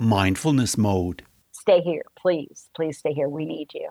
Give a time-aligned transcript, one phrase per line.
[0.00, 1.22] mindfulness mode.
[1.52, 2.70] Stay here, please.
[2.74, 3.28] Please stay here.
[3.28, 3.90] We need you.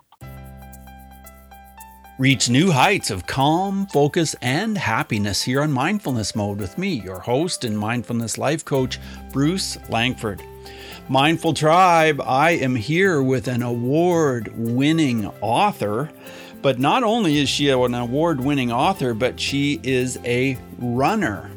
[2.17, 7.19] Reach new heights of calm, focus, and happiness here on Mindfulness Mode with me, your
[7.19, 8.99] host and mindfulness life coach,
[9.31, 10.43] Bruce Langford.
[11.07, 16.09] Mindful Tribe, I am here with an award winning author.
[16.62, 21.49] But not only is she an award winning author, but she is a runner.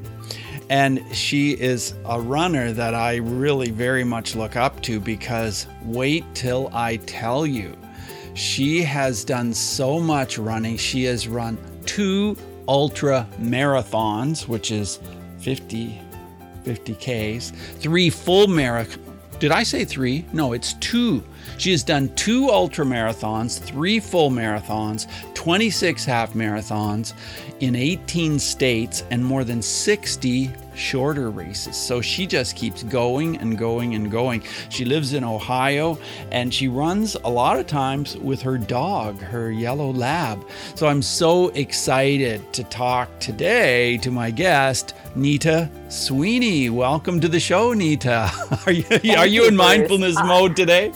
[0.73, 6.25] And she is a runner that I really very much look up to because wait
[6.35, 7.77] till I tell you.
[8.33, 10.79] She has done so much running.
[10.79, 14.99] She has run two ultra marathons, which is
[15.41, 16.01] 50
[16.65, 19.12] 50 Ks, three full marathons.
[19.43, 20.25] Did I say three?
[20.33, 21.21] No, it's two.
[21.59, 27.13] She has done two ultra marathons, three full marathons, 26 half marathons
[27.59, 30.49] in 18 states, and more than 60
[30.83, 31.77] shorter races.
[31.77, 34.43] So she just keeps going and going and going.
[34.69, 35.97] She lives in Ohio
[36.31, 40.45] and she runs a lot of times with her dog, her yellow lab.
[40.75, 46.69] So I'm so excited to talk today to my guest, Nita Sweeney.
[46.69, 48.31] Welcome to the show, Nita.
[48.67, 48.85] Are you
[49.17, 50.93] are you, you in mindfulness mode today?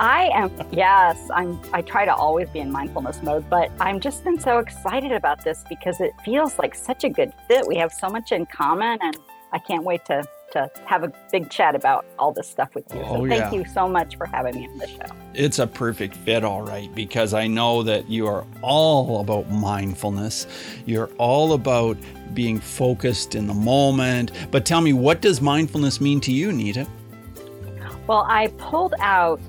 [0.00, 1.18] I am, yes.
[1.34, 1.60] I'm.
[1.72, 5.42] I try to always be in mindfulness mode, but I'm just been so excited about
[5.42, 7.66] this because it feels like such a good fit.
[7.66, 9.16] We have so much in common, and
[9.52, 13.00] I can't wait to to have a big chat about all this stuff with you.
[13.00, 13.52] Oh, so thank yeah.
[13.52, 15.14] you so much for having me on the show.
[15.34, 20.46] It's a perfect fit, all right, because I know that you are all about mindfulness.
[20.86, 21.96] You're all about
[22.34, 24.32] being focused in the moment.
[24.50, 26.86] But tell me, what does mindfulness mean to you, Nita?
[28.06, 29.40] Well, I pulled out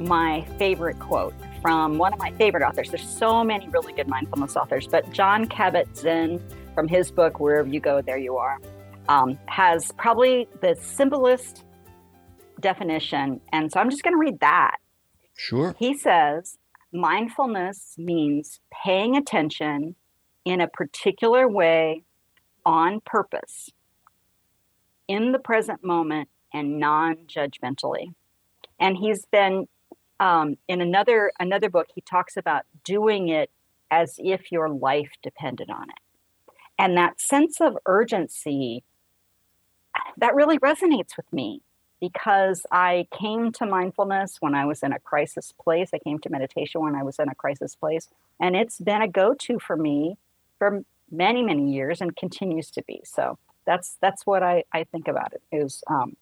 [0.00, 2.90] my favorite quote from one of my favorite authors.
[2.90, 6.42] There's so many really good mindfulness authors, but Jon Kabat-Zinn
[6.74, 8.58] from his book Wherever You Go, There You Are
[9.10, 11.64] um, has probably the simplest
[12.60, 13.40] definition.
[13.52, 14.76] And so I'm just going to read that.
[15.36, 15.74] Sure.
[15.78, 16.58] He says
[16.92, 19.96] mindfulness means paying attention
[20.44, 22.04] in a particular way
[22.64, 23.70] on purpose
[25.08, 28.14] in the present moment and non-judgmentally
[28.78, 29.66] and he's been
[30.18, 33.50] um, in another another book he talks about doing it
[33.90, 38.82] as if your life depended on it and that sense of urgency
[40.18, 41.62] that really resonates with me
[42.00, 45.90] because I came to mindfulness when I was in a crisis place.
[45.92, 48.08] I came to meditation when I was in a crisis place.
[48.40, 50.16] And it's been a go to for me
[50.58, 53.02] for many, many years and continues to be.
[53.04, 56.16] So that's that's what I, I think about it is um,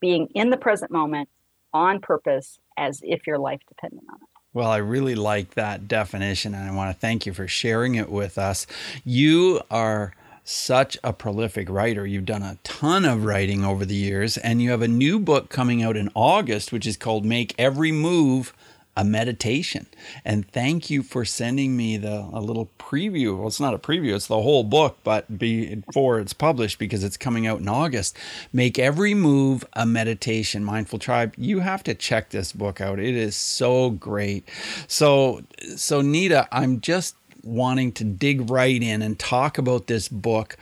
[0.00, 1.28] being in the present moment
[1.72, 4.28] on purpose as if your life depended on it.
[4.54, 8.08] Well, I really like that definition, and I want to thank you for sharing it
[8.08, 8.68] with us.
[9.04, 12.06] You are such a prolific writer.
[12.06, 15.48] You've done a ton of writing over the years, and you have a new book
[15.48, 18.52] coming out in August, which is called Make Every Move
[18.96, 19.86] a meditation.
[20.24, 23.36] And thank you for sending me the a little preview.
[23.36, 27.16] Well, it's not a preview; it's the whole book, but before it's published because it's
[27.16, 28.16] coming out in August.
[28.52, 30.64] Make every move a meditation.
[30.64, 31.34] Mindful Tribe.
[31.36, 32.98] You have to check this book out.
[32.98, 34.48] It is so great.
[34.86, 35.42] So,
[35.76, 40.56] so Nita, I'm just wanting to dig right in and talk about this book.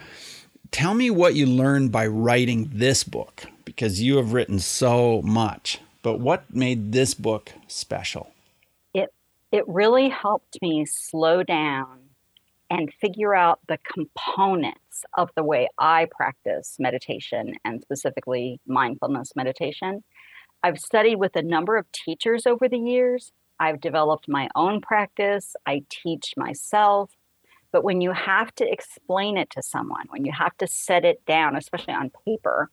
[0.71, 5.79] Tell me what you learned by writing this book because you have written so much.
[6.01, 8.31] But what made this book special?
[8.93, 9.13] It
[9.51, 11.99] it really helped me slow down
[12.69, 20.03] and figure out the components of the way I practice meditation and specifically mindfulness meditation.
[20.63, 23.31] I've studied with a number of teachers over the years
[23.63, 27.11] I've developed my own practice, I teach myself.
[27.71, 31.25] But when you have to explain it to someone, when you have to set it
[31.25, 32.69] down, especially on paper,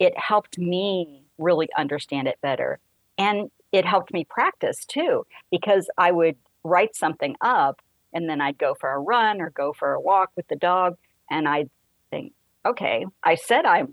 [0.00, 2.80] it helped me really understand it better.
[3.16, 7.80] And it helped me practice too, because I would write something up
[8.12, 10.96] and then I'd go for a run or go for a walk with the dog.
[11.30, 11.70] And I'd
[12.10, 12.32] think,
[12.64, 13.84] okay, I said I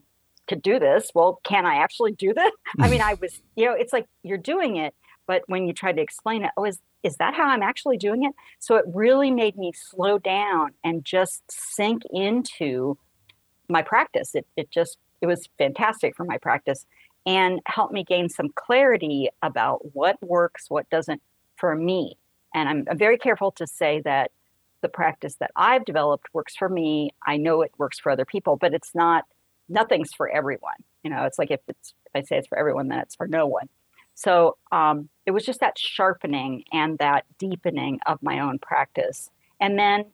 [0.47, 1.11] could do this.
[1.13, 2.51] Well, can I actually do this?
[2.79, 4.95] I mean, I was, you know, it's like you're doing it,
[5.27, 8.23] but when you try to explain it, oh, is, is that how I'm actually doing
[8.23, 8.33] it?
[8.59, 12.97] So it really made me slow down and just sink into
[13.69, 14.35] my practice.
[14.35, 16.85] It, it just, it was fantastic for my practice
[17.25, 21.21] and helped me gain some clarity about what works, what doesn't
[21.55, 22.17] for me.
[22.53, 24.31] And I'm, I'm very careful to say that
[24.81, 27.11] the practice that I've developed works for me.
[27.25, 29.23] I know it works for other people, but it's not,
[29.69, 30.75] nothing's for everyone.
[31.03, 33.27] You know, it's like if it's, if I say it's for everyone, then it's for
[33.27, 33.69] no one.
[34.15, 39.29] So um, it was just that sharpening and that deepening of my own practice.
[39.59, 40.05] And then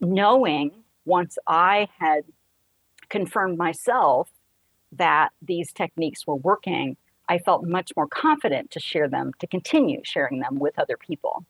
[0.00, 0.72] knowing
[1.04, 2.24] once I had
[3.08, 4.30] confirmed myself
[4.92, 6.96] that these techniques were working,
[7.28, 11.46] I felt much more confident to share them, to continue sharing them with other people.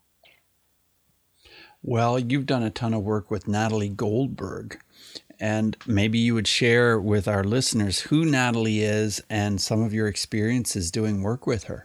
[1.83, 4.81] Well, you've done a ton of work with Natalie Goldberg.
[5.43, 10.07] And maybe you would share with our listeners who Natalie is and some of your
[10.07, 11.85] experiences doing work with her.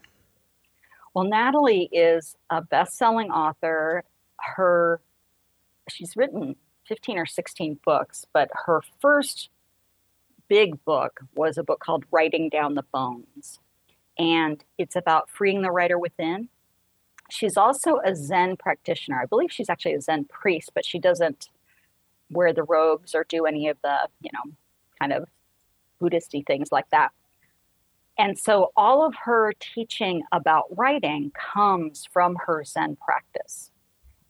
[1.16, 4.04] Well, Natalie is a best-selling author.
[4.38, 5.02] Her
[5.90, 6.56] she's written
[6.88, 9.50] 15 or 16 books, but her first
[10.48, 13.60] big book was a book called Writing Down the Bones.
[14.20, 16.50] And it's about freeing the writer within.
[17.32, 19.20] She's also a Zen practitioner.
[19.20, 21.50] I believe she's actually a Zen priest, but she doesn't
[22.30, 24.52] wear the robes or do any of the, you know,
[25.00, 25.28] kind of
[26.02, 27.12] Buddhisty things like that.
[28.18, 33.72] And so all of her teaching about writing comes from her Zen practice.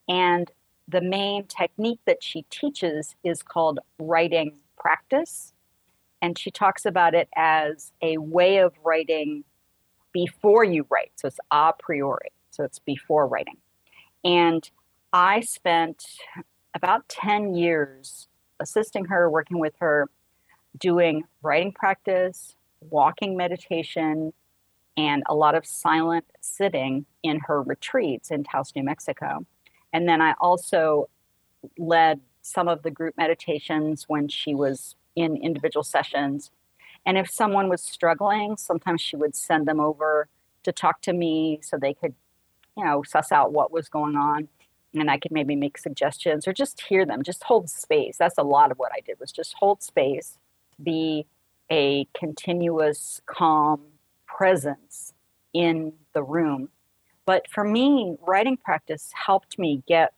[0.10, 0.52] And
[0.88, 5.54] the main technique that she teaches is called writing practice.
[6.22, 9.44] And she talks about it as a way of writing
[10.12, 11.12] before you write.
[11.16, 12.32] So it's a priori.
[12.52, 13.58] So it's before writing.
[14.24, 14.70] And
[15.14, 16.04] I spent
[16.78, 18.28] about 10 years
[18.60, 20.08] assisting her, working with her,
[20.78, 22.56] doing writing practice,
[22.92, 24.32] walking meditation,
[24.96, 29.46] and a lot of silent sitting in her retreats in Taos, New Mexico.
[29.92, 31.10] And then I also
[31.80, 36.52] led some of the group meditations when she was in individual sessions.
[37.08, 40.28] And if someone was struggling, sometimes she would send them over
[40.62, 42.14] to talk to me so they could,
[42.76, 44.48] you know, suss out what was going on
[45.00, 48.18] and I could maybe make suggestions or just hear them, just hold space.
[48.18, 50.38] That's a lot of what I did was just hold space,
[50.82, 51.26] be
[51.72, 53.82] a continuous calm
[54.26, 55.14] presence
[55.54, 56.70] in the room.
[57.26, 60.14] But for me, writing practice helped me get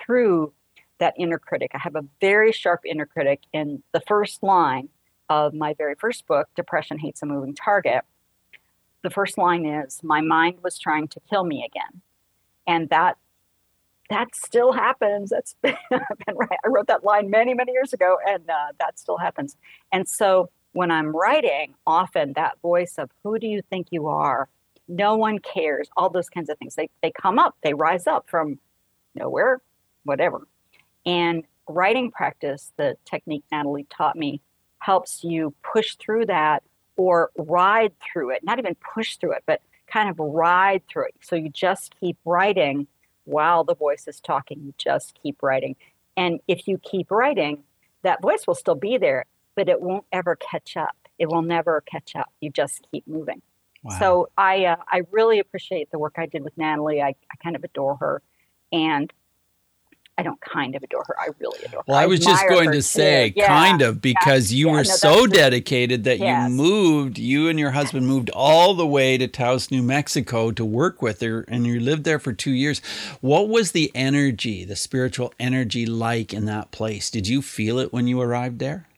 [0.00, 0.52] through
[0.98, 1.72] that inner critic.
[1.74, 4.88] I have a very sharp inner critic in the first line
[5.28, 8.04] of my very first book, Depression Hates a Moving Target.
[9.02, 12.02] The first line is, My mind was trying to kill me again.
[12.66, 13.18] And that
[14.12, 15.30] that still happens.
[15.30, 15.74] That's been,
[16.34, 16.58] right.
[16.64, 19.56] I wrote that line many, many years ago, and uh, that still happens.
[19.90, 24.48] And so when I'm writing, often that voice of who do you think you are?
[24.88, 25.88] No one cares.
[25.96, 26.74] All those kinds of things.
[26.74, 27.56] They they come up.
[27.62, 28.58] They rise up from
[29.14, 29.60] nowhere,
[30.04, 30.46] whatever.
[31.06, 34.40] And writing practice, the technique Natalie taught me,
[34.78, 36.62] helps you push through that
[36.96, 38.44] or ride through it.
[38.44, 41.14] Not even push through it, but kind of ride through it.
[41.22, 42.86] So you just keep writing
[43.24, 44.62] while the voice is talking.
[44.62, 45.76] You just keep writing.
[46.16, 47.64] And if you keep writing,
[48.02, 49.24] that voice will still be there,
[49.54, 50.96] but it won't ever catch up.
[51.18, 52.32] It will never catch up.
[52.40, 53.42] You just keep moving.
[53.82, 53.98] Wow.
[53.98, 57.02] So I uh, I really appreciate the work I did with Natalie.
[57.02, 58.22] I, I kind of adore her,
[58.70, 59.12] and
[60.18, 61.18] I don't kind of adore her.
[61.18, 61.84] I really adore her.
[61.88, 63.46] Well, I, was just going to say yeah.
[63.46, 66.50] kind of because you yeah, were no, so dedicated that yes.
[66.50, 70.64] you moved, you and your husband moved all the way to Taos, New Mexico to
[70.64, 72.80] work with her and you lived there for 2 years.
[73.20, 77.10] What was the energy, the spiritual energy like in that place?
[77.10, 78.88] Did you feel it when you arrived there?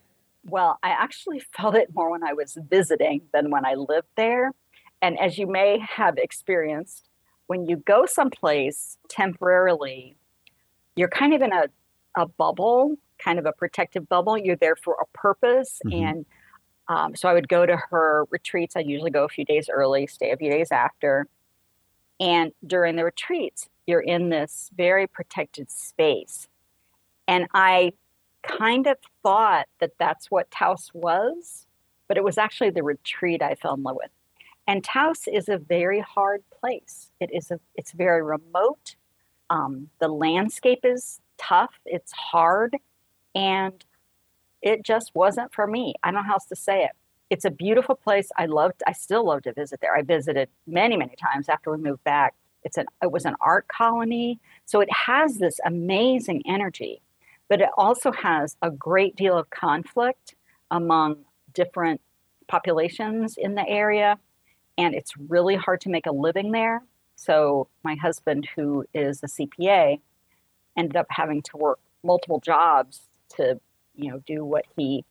[0.44, 4.52] Well, I actually felt it more when I was visiting than when I lived there.
[5.00, 7.08] And as you may have experienced,
[7.46, 10.16] when you go someplace temporarily
[10.96, 11.64] you're kind of in a,
[12.16, 14.38] a bubble, kind of a protective bubble.
[14.38, 15.80] You're there for a purpose.
[15.86, 16.04] Mm-hmm.
[16.04, 16.26] And
[16.88, 18.76] um, so I would go to her retreats.
[18.76, 21.26] I usually go a few days early, stay a few days after.
[22.20, 26.48] And during the retreats, you're in this very protected space.
[27.26, 27.92] And I
[28.42, 31.66] kind of thought that that's what Taos was,
[32.06, 34.10] but it was actually the retreat I fell in love with.
[34.66, 37.10] And Taos is a very hard place.
[37.20, 38.96] It is a, it's very remote.
[39.54, 42.76] Um, the landscape is tough, it's hard,
[43.36, 43.84] and
[44.62, 45.94] it just wasn't for me.
[46.02, 46.90] I don't know how else to say it.
[47.30, 48.30] It's a beautiful place.
[48.36, 48.82] I loved.
[48.84, 49.96] I still love to visit there.
[49.96, 52.34] I visited many, many times after we moved back.
[52.64, 52.86] It's an.
[53.00, 57.00] It was an art colony, so it has this amazing energy,
[57.48, 60.34] but it also has a great deal of conflict
[60.72, 61.18] among
[61.52, 62.00] different
[62.48, 64.18] populations in the area,
[64.78, 66.82] and it's really hard to make a living there.
[67.24, 70.00] So my husband, who is a CPA,
[70.76, 73.02] ended up having to work multiple jobs
[73.36, 73.60] to,
[73.94, 75.04] you know, do what he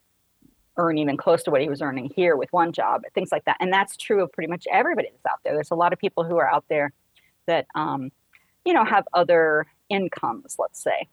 [0.77, 3.57] earn even close to what he was earning here with one job, things like that.
[3.59, 5.53] And that's true of pretty much everybody that's out there.
[5.53, 6.91] There's a lot of people who are out there
[7.47, 8.11] that, um,
[8.65, 11.07] you know, have other incomes, let's say.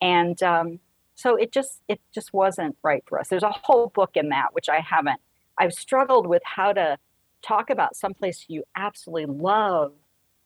[0.00, 0.80] And um,
[1.14, 3.28] so it just it just wasn't right for us.
[3.28, 5.20] There's a whole book in that which I haven't.
[5.58, 6.98] I've struggled with how to
[7.42, 9.92] talk about someplace you absolutely love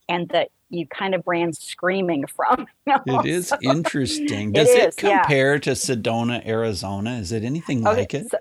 [0.09, 2.67] and that you kind of ran screaming from.
[2.87, 3.21] You know?
[3.21, 4.53] It is so, interesting.
[4.53, 5.61] Does it, it compare yeah.
[5.61, 7.17] to Sedona, Arizona?
[7.17, 8.31] Is it anything okay, like it?
[8.31, 8.39] So,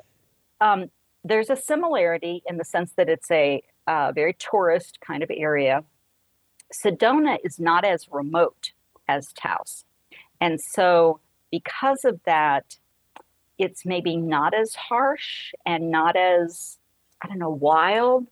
[0.62, 0.90] um,
[1.26, 5.84] there's a similarity in the sense that it's a uh, very tourist kind of area.
[6.74, 8.72] Sedona is not as remote
[9.08, 9.84] as Taos.
[10.40, 11.20] And so,
[11.52, 12.78] because of that,
[13.58, 16.78] it's maybe not as harsh and not as,
[17.22, 18.28] I don't know, wild.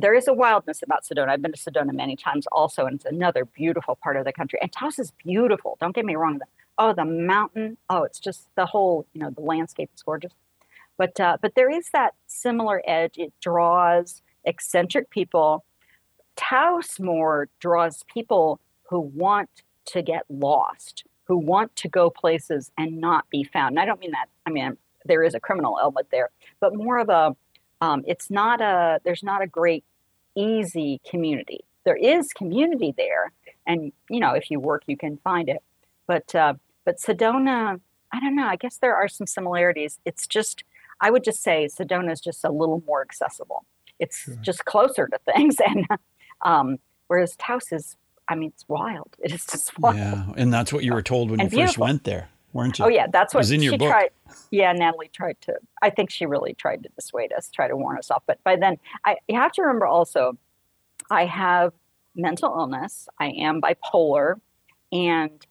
[0.00, 1.28] There is a wildness about Sedona.
[1.28, 4.58] I've been to Sedona many times also, and it's another beautiful part of the country.
[4.62, 5.76] And Taos is beautiful.
[5.80, 6.40] Don't get me wrong.
[6.78, 7.76] Oh, the mountain.
[7.90, 10.32] Oh, it's just the whole, you know, the landscape is gorgeous.
[10.96, 13.16] But uh, but there is that similar edge.
[13.16, 15.64] It draws eccentric people.
[16.36, 19.50] Taos more draws people who want
[19.86, 23.72] to get lost, who want to go places and not be found.
[23.72, 24.26] And I don't mean that.
[24.46, 26.30] I mean there is a criminal element there,
[26.60, 27.36] but more of a.
[27.82, 29.00] Um, it's not a.
[29.04, 29.84] There's not a great
[30.36, 31.60] easy community.
[31.84, 33.32] There is community there,
[33.66, 35.62] and you know if you work, you can find it.
[36.06, 37.80] But uh, but Sedona,
[38.12, 38.46] I don't know.
[38.46, 39.98] I guess there are some similarities.
[40.04, 40.64] It's just
[41.00, 43.64] I would just say Sedona is just a little more accessible.
[43.98, 44.36] It's sure.
[44.36, 45.86] just closer to things, and
[46.42, 47.96] um, whereas Taos is,
[48.28, 49.16] I mean, it's wild.
[49.18, 49.96] It is just wild.
[49.96, 51.72] Yeah, and that's what you were told when and you beautiful.
[51.72, 52.84] first went there, weren't you?
[52.84, 53.88] Oh yeah, that's what in your she book.
[53.90, 54.10] tried.
[54.50, 55.54] Yeah, Natalie tried to.
[55.82, 58.22] I think she really tried to dissuade us, try to warn us off.
[58.26, 60.36] But by then, I you have to remember also,
[61.10, 61.72] I have
[62.14, 63.08] mental illness.
[63.18, 64.40] I am bipolar,
[64.92, 65.46] and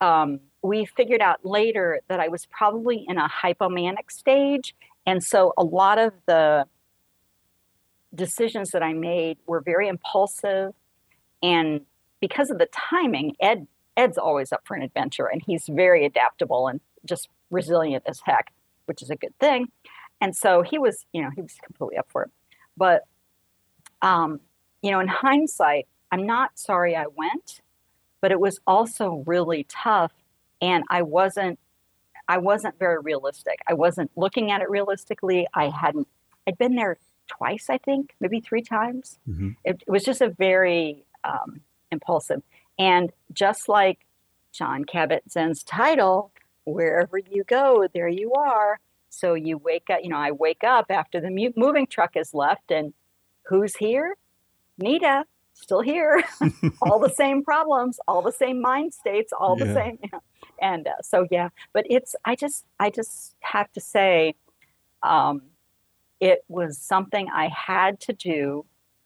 [0.00, 4.74] um, we figured out later that I was probably in a hypomanic stage.
[5.06, 6.66] And so a lot of the
[8.14, 10.72] decisions that I made were very impulsive.
[11.42, 11.82] And
[12.20, 13.66] because of the timing, Ed
[14.00, 18.50] Ed's always up for an adventure and he's very adaptable and just resilient as heck,
[18.86, 19.68] which is a good thing.
[20.22, 22.30] And so he was, you know, he was completely up for it.
[22.78, 23.02] But
[24.00, 24.40] um,
[24.80, 27.60] you know, in hindsight, I'm not sorry I went,
[28.22, 30.12] but it was also really tough
[30.62, 31.58] and I wasn't
[32.26, 33.58] I wasn't very realistic.
[33.68, 35.46] I wasn't looking at it realistically.
[35.52, 36.08] I hadn't
[36.48, 39.18] I'd been there twice, I think, maybe three times.
[39.28, 39.50] Mm-hmm.
[39.62, 41.60] It, it, was just a very um,
[41.92, 42.42] impulsive.
[42.80, 44.00] And just like
[44.52, 46.32] Jon Kabat-Zinn's title,
[46.64, 48.80] wherever you go, there you are.
[49.10, 52.72] So you wake up, you know, I wake up after the moving truck has left,
[52.72, 52.92] and
[53.46, 54.16] who's here?
[54.78, 56.24] Nita, still here.
[56.82, 59.64] all the same problems, all the same mind states, all yeah.
[59.64, 59.98] the same.
[60.02, 60.20] You know
[60.60, 64.34] and uh, so yeah but it's i just i just have to say
[65.02, 65.42] um,
[66.20, 68.64] it was something i had to do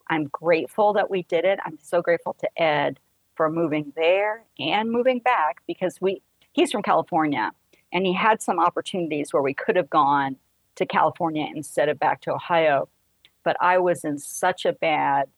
[0.09, 2.99] i'm grateful that we did it i'm so grateful to ed
[3.37, 6.23] for moving there and moving back because we
[6.53, 7.51] he's from california
[7.93, 10.37] and he had some opportunities where we could have gone
[10.77, 12.89] to california instead of back to ohio
[13.45, 15.29] but i was in such a bad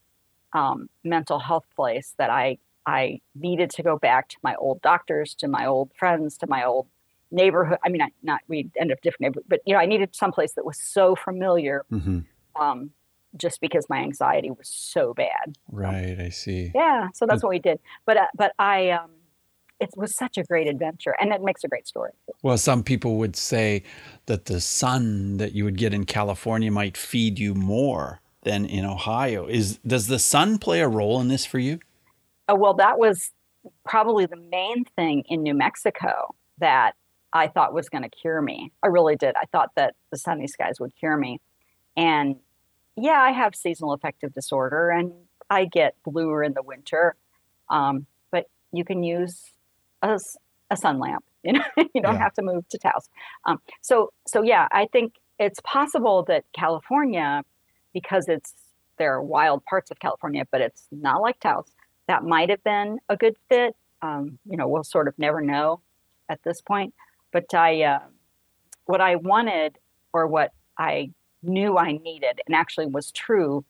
[0.53, 5.35] um, mental health place that i I needed to go back to my old doctors,
[5.35, 6.87] to my old friends, to my old
[7.29, 7.77] neighborhood.
[7.85, 10.53] I mean, I, not we ended up different neighborhood, but you know, I needed someplace
[10.53, 12.19] that was so familiar, mm-hmm.
[12.59, 12.91] um,
[13.35, 15.57] just because my anxiety was so bad.
[15.71, 16.71] Right, I see.
[16.73, 17.79] Yeah, so that's what we did.
[18.05, 19.11] But uh, but I, um,
[19.79, 22.11] it was such a great adventure, and it makes a great story.
[22.41, 23.83] Well, some people would say
[24.25, 28.85] that the sun that you would get in California might feed you more than in
[28.85, 29.47] Ohio.
[29.47, 31.79] Is does the sun play a role in this for you?
[32.47, 33.31] Oh, well, that was
[33.85, 36.93] probably the main thing in New Mexico that
[37.33, 38.71] I thought was going to cure me.
[38.83, 39.35] I really did.
[39.35, 41.39] I thought that the sunny skies would cure me.
[41.97, 42.37] And
[42.97, 45.13] yeah, I have seasonal affective disorder and
[45.49, 47.15] I get bluer in the winter.
[47.69, 49.51] Um, but you can use
[50.01, 50.19] a,
[50.69, 51.23] a sun lamp.
[51.43, 52.19] You know, you don't yeah.
[52.19, 53.07] have to move to Taos.
[53.45, 57.43] Um, so, so yeah, I think it's possible that California,
[57.93, 58.53] because it's
[58.97, 61.71] there are wild parts of California, but it's not like Taos
[62.07, 63.75] that might have been a good fit.
[64.01, 65.81] Um, you know, we'll sort of never know
[66.27, 66.93] at this point.
[67.31, 67.99] But I, uh,
[68.85, 69.77] what I wanted,
[70.11, 71.11] or what I
[71.47, 73.65] knew I needed, and actually was true,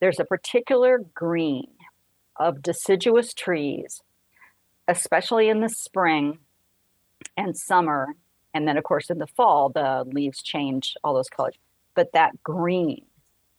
[0.00, 1.68] there's a particular green
[2.36, 4.02] of deciduous trees,
[4.88, 6.38] especially in the spring
[7.36, 8.16] and summer,
[8.52, 11.54] and then of course in the fall the leaves change all those colors.
[11.94, 13.04] But that green,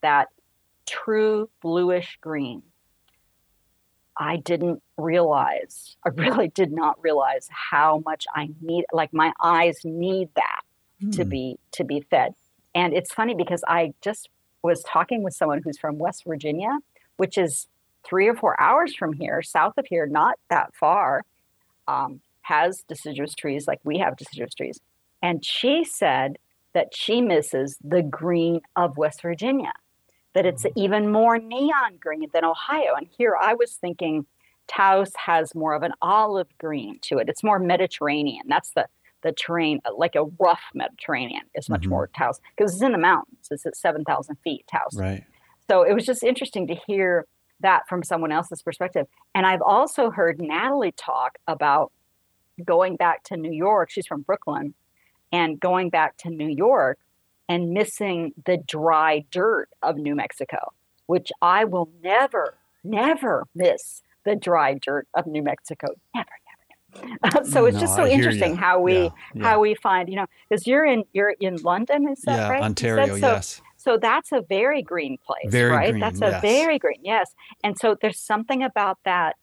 [0.02, 0.28] that
[0.86, 2.64] true bluish green,
[4.18, 9.80] I didn't realize, I really did not realize how much I need, like my eyes
[9.84, 10.62] need that
[11.02, 11.16] mm.
[11.16, 11.30] to hmm.
[11.30, 12.34] be, to be fed.
[12.76, 14.30] And it's funny because I just
[14.64, 16.80] was talking with someone who's from West Virginia,
[17.18, 17.68] which is
[18.06, 21.24] three or four hours from here, south of here, not that far,
[21.88, 24.80] um, has deciduous trees like we have deciduous trees.
[25.22, 26.38] And she said
[26.74, 29.72] that she misses the green of West Virginia
[30.34, 30.80] that it's mm-hmm.
[30.80, 32.96] even more neon green than Ohio.
[32.96, 34.26] And here I was thinking
[34.68, 37.30] Taos has more of an olive green to it.
[37.30, 38.44] It's more Mediterranean.
[38.48, 38.88] That's the
[39.24, 41.90] the terrain, uh, like a rough Mediterranean, is much mm-hmm.
[41.92, 43.48] more Taos because it's in the mountains.
[43.50, 44.96] It's at seven thousand feet, Taos.
[44.96, 45.24] Right.
[45.70, 47.26] so it was just interesting to hear
[47.62, 49.08] that from someone else's perspective.
[49.34, 51.92] And I've also heard Natalie talk about
[52.64, 53.90] going back to New York.
[53.90, 54.74] She's from Brooklyn
[55.32, 57.00] and going back to New York
[57.50, 60.74] and missing the dry dirt of New Mexico,
[61.08, 65.88] which I will never, never miss the dry dirt of New Mexico.
[66.14, 66.30] Never.
[67.44, 69.44] so it's no, just so interesting how we yeah, yeah.
[69.44, 72.64] how we find you know because you're in you're in London is that yeah, right?
[72.64, 73.62] Ontario, so, yes.
[73.78, 75.90] So that's a very green place, very right?
[75.90, 76.42] Green, that's a yes.
[76.42, 77.34] very green, yes.
[77.66, 79.36] And so there's something about that.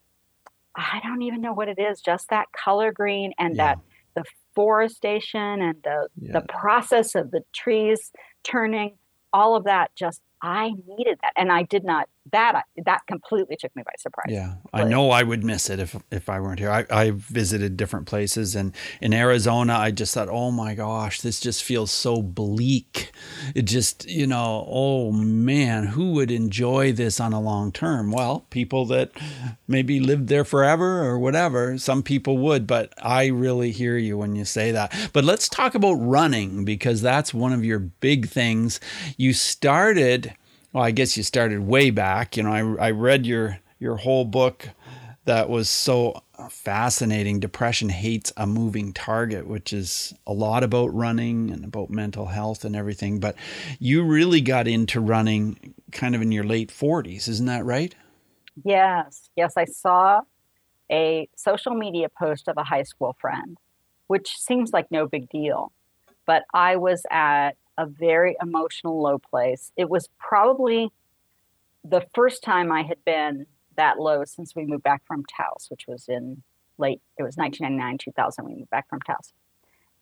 [0.75, 2.01] I don't even know what it is.
[2.01, 3.79] Just that color green and that
[4.15, 8.97] the forestation and the the process of the trees turning,
[9.33, 12.09] all of that just I needed that, and I did not.
[12.33, 14.27] That that completely took me by surprise.
[14.29, 16.71] Yeah, I know I would miss it if if I weren't here.
[16.71, 21.41] I, I visited different places, and in Arizona, I just thought, oh my gosh, this
[21.41, 23.11] just feels so bleak.
[23.55, 28.13] It just, you know, oh man, who would enjoy this on a long term?
[28.13, 29.11] Well, people that
[29.67, 31.79] maybe lived there forever or whatever.
[31.79, 34.93] Some people would, but I really hear you when you say that.
[35.13, 38.79] But let's talk about running because that's one of your big things.
[39.17, 40.30] You started
[40.73, 42.37] well, I guess you started way back.
[42.37, 44.69] You know, I, I read your your whole book
[45.25, 47.41] that was so fascinating.
[47.41, 52.65] Depression hates a moving target, which is a lot about running and about mental health
[52.65, 53.21] and everything.
[53.21, 53.37] But
[53.79, 57.95] you really got into running kind of in your late 40s, isn't that right?
[58.65, 59.31] Yes.
[59.37, 60.23] Yes, I saw
[60.91, 63.57] a social media post of a high school friend,
[64.09, 65.73] which seems like no big deal.
[66.27, 69.73] But I was at a very emotional low place.
[69.75, 70.93] It was probably
[71.83, 73.47] the first time I had been
[73.77, 76.43] that low since we moved back from Taos, which was in
[76.77, 79.33] late, it was 1999, 2000, we moved back from Taos.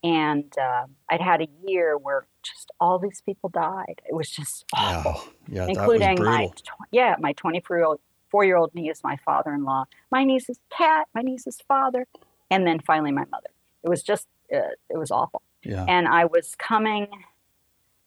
[0.03, 4.03] And uh, I'd had a year where just all these people died.
[4.09, 6.49] It was just awful, yeah, yeah, including my
[6.93, 10.61] yeah my 24 year old four year old niece, my father in law, my niece's
[10.71, 12.07] cat, my niece's father,
[12.49, 13.49] and then finally my mother.
[13.83, 15.43] It was just uh, it was awful.
[15.65, 15.85] Yeah.
[15.89, 17.09] And I was coming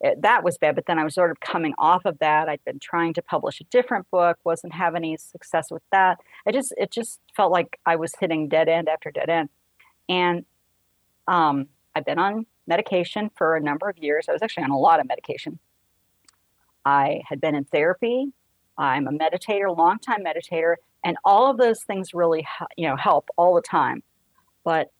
[0.01, 0.75] it, that was bad.
[0.75, 2.49] But then I was sort of coming off of that.
[2.49, 6.17] I'd been trying to publish a different book, wasn't having any success with that.
[6.45, 9.49] I just it just felt like I was hitting dead end after dead end.
[10.09, 10.45] And
[11.27, 14.25] um, I've been on medication for a number of years.
[14.27, 15.59] I was actually on a lot of medication.
[16.83, 18.33] I had been in therapy.
[18.77, 23.53] I'm a meditator, longtime meditator, and all of those things really, you know, help all
[23.53, 24.01] the time.
[24.63, 24.91] But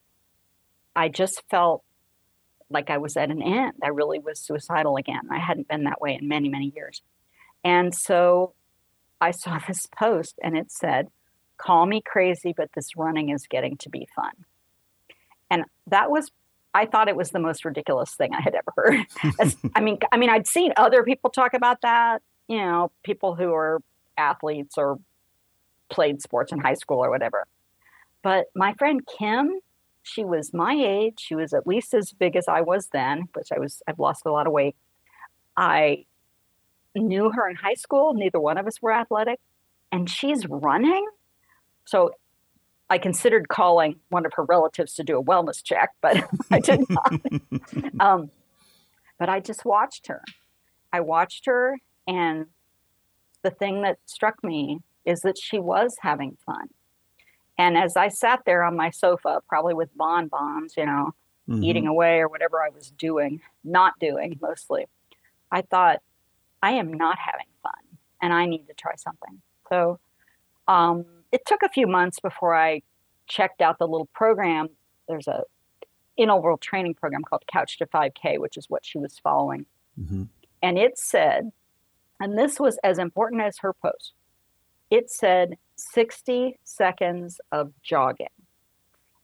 [0.95, 1.83] I just felt
[2.71, 3.73] like I was at an end.
[3.83, 5.21] I really was suicidal again.
[5.31, 7.01] I hadn't been that way in many, many years.
[7.63, 8.53] And so
[9.19, 11.07] I saw this post and it said,
[11.57, 14.31] Call me crazy, but this running is getting to be fun.
[15.51, 16.31] And that was
[16.73, 19.05] I thought it was the most ridiculous thing I had ever heard.
[19.39, 22.21] As, I mean, I mean, I'd seen other people talk about that.
[22.47, 23.81] You know, people who are
[24.17, 24.99] athletes or
[25.89, 27.45] played sports in high school or whatever.
[28.23, 29.59] But my friend Kim,
[30.03, 31.19] she was my age.
[31.19, 34.25] She was at least as big as I was then, which I was, I've lost
[34.25, 34.75] a lot of weight.
[35.55, 36.05] I
[36.95, 38.13] knew her in high school.
[38.13, 39.39] Neither one of us were athletic.
[39.91, 41.05] And she's running.
[41.85, 42.11] So
[42.89, 46.81] I considered calling one of her relatives to do a wellness check, but I did
[46.89, 47.13] not.
[47.99, 48.31] um,
[49.17, 50.21] but I just watched her.
[50.91, 52.47] I watched her, and
[53.43, 56.67] the thing that struck me is that she was having fun.
[57.61, 61.13] And as I sat there on my sofa, probably with bonbons, you know,
[61.47, 61.63] mm-hmm.
[61.63, 64.87] eating away or whatever I was doing, not doing mostly,
[65.51, 65.99] I thought,
[66.63, 69.43] I am not having fun and I need to try something.
[69.69, 69.99] So
[70.67, 72.81] um, it took a few months before I
[73.27, 74.69] checked out the little program.
[75.07, 75.43] There's a
[76.17, 79.67] interval training program called Couch to 5K, which is what she was following.
[79.99, 80.23] Mm-hmm.
[80.63, 81.51] And it said,
[82.19, 84.13] and this was as important as her post,
[84.89, 88.27] it said 60 seconds of jogging.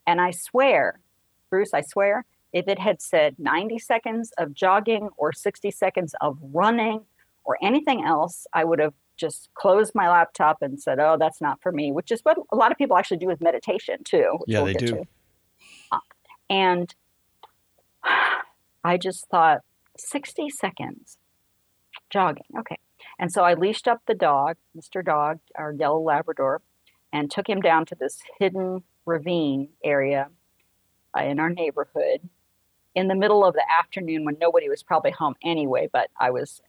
[0.06, 1.00] And I swear,
[1.50, 6.38] Bruce, I swear, if it had said 90 seconds of jogging or 60 seconds of
[6.42, 7.02] running
[7.44, 11.62] or anything else, I would have just closed my laptop and said, oh, that's not
[11.62, 14.40] for me, which is what a lot of people actually do with meditation too.
[14.48, 15.04] Yeah, we'll they do.
[15.92, 16.00] Uh,
[16.50, 16.94] and
[18.84, 19.62] I just thought
[19.98, 21.18] 60 seconds
[22.10, 22.46] jogging.
[22.58, 22.78] Okay.
[23.20, 25.04] And so I leashed up the dog, Mr.
[25.04, 26.62] Dog, our yellow Labrador,
[27.12, 30.30] and took him down to this hidden ravine area
[31.18, 32.30] uh, in our neighborhood
[32.94, 36.62] in the middle of the afternoon when nobody was probably home anyway, but I was,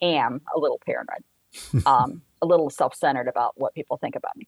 [0.00, 1.24] am a little paranoid,
[1.86, 4.46] um, a little self centered about what people think about me.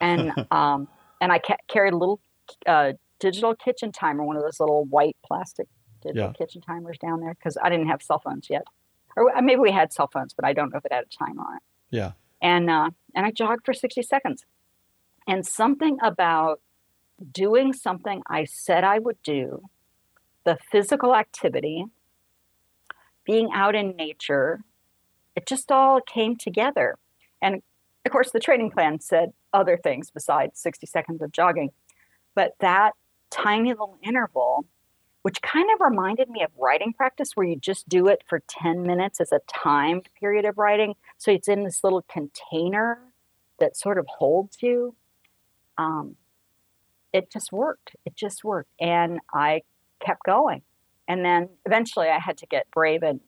[0.00, 0.88] And, um,
[1.20, 2.20] and I ca- carried a little
[2.66, 5.68] uh, digital kitchen timer, one of those little white plastic
[6.02, 6.32] digital yeah.
[6.32, 8.62] kitchen timers down there because I didn't have cell phones yet
[9.18, 11.38] or maybe we had cell phones, but I don't know if it had a time
[11.38, 11.62] on it.
[11.90, 12.12] Yeah.
[12.40, 14.44] And uh, and I jogged for 60 seconds.
[15.26, 16.60] And something about
[17.32, 19.62] doing something I said I would do,
[20.44, 21.84] the physical activity,
[23.24, 24.60] being out in nature,
[25.36, 26.96] it just all came together.
[27.42, 27.62] And
[28.06, 31.70] of course, the training plan said other things besides 60 seconds of jogging.
[32.34, 32.92] But that
[33.30, 34.64] tiny little interval,
[35.22, 38.82] which kind of reminded me of writing practice, where you just do it for 10
[38.82, 40.94] minutes as a timed period of writing.
[41.18, 43.00] So it's in this little container
[43.58, 44.94] that sort of holds you.
[45.76, 46.16] Um,
[47.12, 47.96] it just worked.
[48.04, 48.70] It just worked.
[48.80, 49.62] And I
[50.04, 50.62] kept going.
[51.08, 53.20] And then eventually I had to get brave and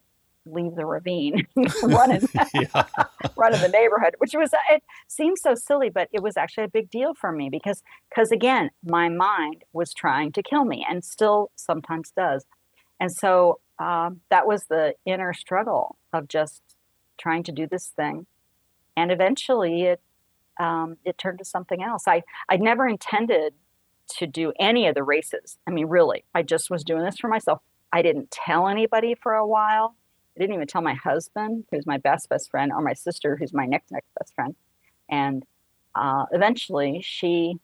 [0.45, 1.47] leave the ravine,
[1.83, 2.27] run in,
[3.35, 6.69] run in the neighborhood, which was, it seems so silly, but it was actually a
[6.69, 11.03] big deal for me because, because again, my mind was trying to kill me and
[11.03, 12.45] still sometimes does.
[12.99, 16.61] And so um, that was the inner struggle of just
[17.17, 18.25] trying to do this thing.
[18.95, 20.01] And eventually it,
[20.59, 22.03] um, it turned to something else.
[22.07, 23.53] I, I never intended
[24.17, 25.57] to do any of the races.
[25.65, 27.59] I mean, really, I just was doing this for myself.
[27.93, 29.95] I didn't tell anybody for a while.
[30.35, 33.53] I didn't even tell my husband, who's my best best friend, or my sister, who's
[33.53, 34.55] my next next best friend.
[35.09, 35.45] And
[35.93, 37.55] uh, eventually, she,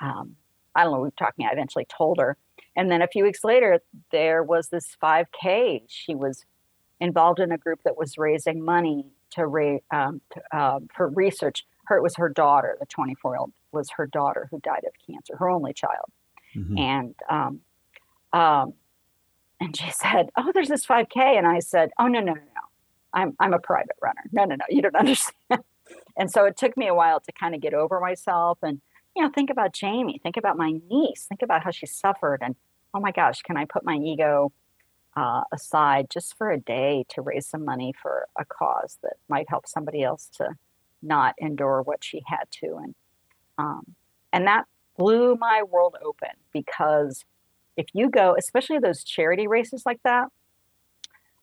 [0.00, 0.36] um,
[0.74, 1.46] I don't know, we were talking.
[1.46, 2.36] I eventually told her,
[2.76, 5.84] and then a few weeks later, there was this 5K.
[5.88, 6.44] She was
[7.00, 11.64] involved in a group that was raising money to raise um, to, uh, for research.
[11.86, 14.92] Her it was her daughter, the 24 year old was her daughter who died of
[15.06, 16.06] cancer, her only child,
[16.54, 16.78] mm-hmm.
[16.78, 17.60] and um,
[18.32, 18.72] um,
[19.60, 22.62] and she said, "Oh, there's this 5K," and I said, "Oh no, no, no, no,
[23.12, 24.22] I'm I'm a private runner.
[24.32, 25.62] No, no, no, you don't understand."
[26.16, 28.80] and so it took me a while to kind of get over myself and
[29.14, 32.56] you know think about Jamie, think about my niece, think about how she suffered, and
[32.92, 34.52] oh my gosh, can I put my ego
[35.16, 39.48] uh, aside just for a day to raise some money for a cause that might
[39.48, 40.50] help somebody else to
[41.02, 42.94] not endure what she had to, and
[43.58, 43.94] um,
[44.32, 47.24] and that blew my world open because
[47.76, 50.28] if you go, especially those charity races like that,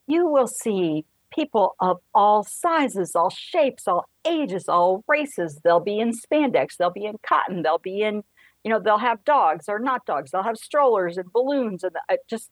[0.08, 5.60] you will see people of all sizes, all shapes, all ages, all races.
[5.64, 8.24] They'll be in spandex, they'll be in cotton, they'll be in,
[8.64, 12.18] you know, they'll have dogs or not dogs, they'll have strollers and balloons and uh,
[12.30, 12.52] just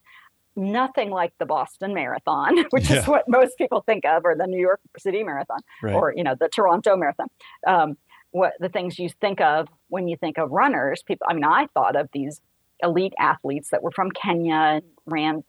[0.56, 2.98] nothing like the Boston Marathon, which yeah.
[2.98, 5.94] is what most people think of, or the New York City Marathon, right.
[5.94, 7.28] or you know, the Toronto Marathon.
[7.68, 7.98] Um,
[8.32, 11.26] what the things you think of when you think of runners, people.
[11.30, 12.42] I mean, I thought of these
[12.82, 15.44] elite athletes that were from Kenya and ran,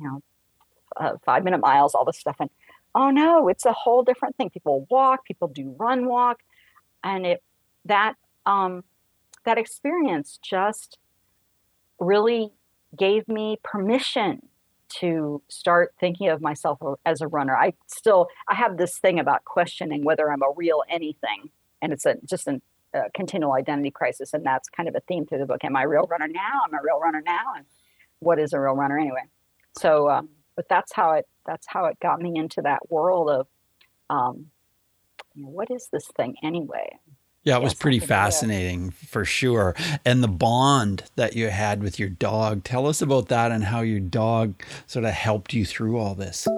[0.00, 0.22] you know,
[0.96, 2.36] uh, five minute miles, all this stuff.
[2.40, 2.50] And
[2.94, 4.50] oh no, it's a whole different thing.
[4.50, 6.40] People walk, people do run walk,
[7.04, 7.42] and it
[7.84, 8.14] that
[8.46, 8.84] um,
[9.44, 10.98] that experience just
[11.98, 12.52] really
[12.96, 14.40] gave me permission
[14.88, 17.56] to start thinking of myself as a runner.
[17.56, 21.50] I still I have this thing about questioning whether I'm a real anything,
[21.82, 22.62] and it's a just an
[23.14, 25.64] continual identity crisis, and that's kind of a theme through the book.
[25.64, 26.60] Am I a real runner now?
[26.66, 27.54] I'm I a real runner now?
[27.56, 27.66] And
[28.20, 29.22] what is a real runner anyway?
[29.78, 33.46] So, um, but that's how it that's how it got me into that world of,
[34.10, 34.46] um,
[35.34, 36.98] you know, what is this thing anyway?
[37.44, 39.76] Yeah, it was pretty fascinating for sure.
[40.04, 42.64] And the bond that you had with your dog.
[42.64, 46.48] Tell us about that and how your dog sort of helped you through all this.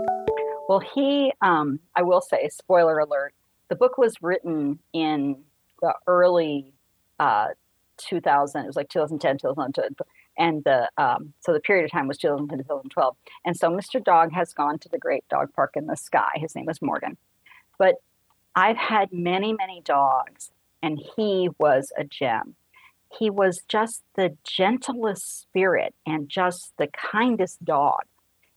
[0.67, 3.35] Well, he, um, I will say, spoiler alert,
[3.69, 5.43] the book was written in
[5.81, 6.73] the early
[7.19, 7.49] uh,
[7.99, 8.63] 2000.
[8.63, 9.95] It was like 2010, 2011,
[10.39, 13.17] and the um, so the period of time was 2010 to 2012.
[13.45, 14.03] And so Mr.
[14.03, 16.31] Dog has gone to the Great Dog Park in the Sky.
[16.37, 17.17] His name was Morgan,
[17.79, 17.97] but
[18.55, 20.51] I've had many, many dogs,
[20.83, 22.57] and he was a gem.
[23.19, 28.03] He was just the gentlest spirit and just the kindest dog.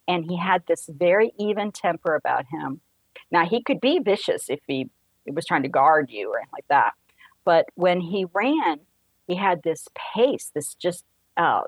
[0.06, 2.80] And he had this very even temper about him.
[3.30, 4.90] Now, he could be vicious if he
[5.26, 6.92] was trying to guard you or anything like that.
[7.44, 8.80] But when he ran,
[9.26, 11.04] he had this pace, this just
[11.36, 11.62] uh,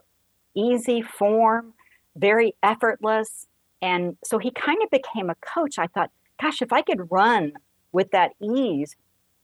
[0.55, 1.75] easy form,
[2.17, 3.47] very effortless.
[3.83, 5.79] And so he kind of became a coach.
[5.79, 6.11] I thought,
[6.41, 7.53] gosh, if I could run
[7.93, 8.97] with that ease,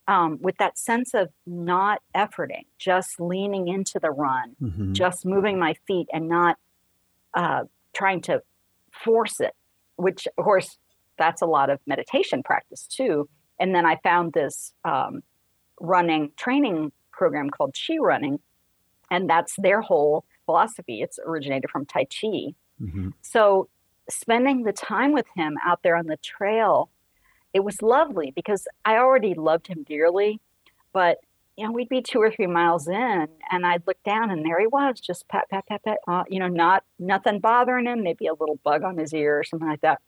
[0.08, 4.92] um, with that sense of not efforting, just leaning into the run, mm-hmm.
[4.92, 6.56] just moving my feet and not
[7.34, 8.42] uh, trying to
[8.92, 9.54] force it,
[9.96, 10.78] which, of course,
[11.16, 13.28] that's a lot of meditation practice too.
[13.60, 15.22] And then I found this um,
[15.80, 18.38] running training program called Chi Running,
[19.10, 21.02] and that's their whole philosophy.
[21.02, 22.54] It's originated from Tai Chi.
[22.80, 23.10] Mm-hmm.
[23.22, 23.68] So
[24.08, 26.90] spending the time with him out there on the trail,
[27.52, 30.40] it was lovely because I already loved him dearly,
[30.92, 31.18] but
[31.56, 34.58] you know, we'd be two or three miles in, and I'd look down, and there
[34.58, 35.98] he was, just pat, pat, pat, pat.
[36.08, 38.02] Uh, you know, not nothing bothering him.
[38.02, 40.00] Maybe a little bug on his ear or something like that.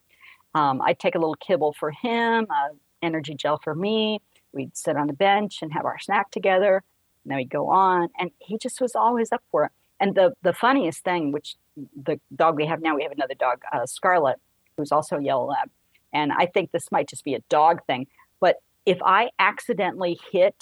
[0.55, 2.69] Um, I'd take a little kibble for him, uh,
[3.03, 4.23] energy gel for me.
[4.53, 6.83] We'd sit on a bench and have our snack together.
[7.25, 8.09] And then we'd go on.
[8.19, 9.73] And he just was always up for it.
[10.01, 13.63] And the, the funniest thing, which the dog we have now, we have another dog,
[13.73, 14.37] uh, Scarlet,
[14.77, 15.71] who's also a yellow lab.
[16.13, 18.07] And I think this might just be a dog thing.
[18.41, 20.57] But if I accidentally hit,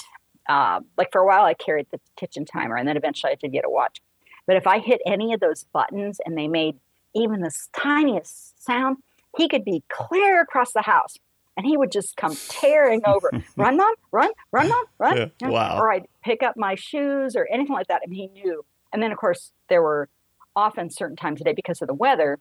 [0.49, 3.53] uh, like for a while, I carried the kitchen timer and then eventually I did
[3.53, 4.01] get a watch.
[4.47, 6.77] But if I hit any of those buttons and they made
[7.15, 8.99] even the tiniest sound,
[9.37, 11.17] he could be clear across the house
[11.57, 13.31] and he would just come tearing over.
[13.57, 15.31] run, mom, run, run, mom, run.
[15.41, 15.79] Yeah, wow.
[15.79, 18.03] Or I'd pick up my shoes or anything like that.
[18.05, 18.65] And he knew.
[18.93, 20.09] And then, of course, there were
[20.57, 22.39] often certain times of day because of the weather,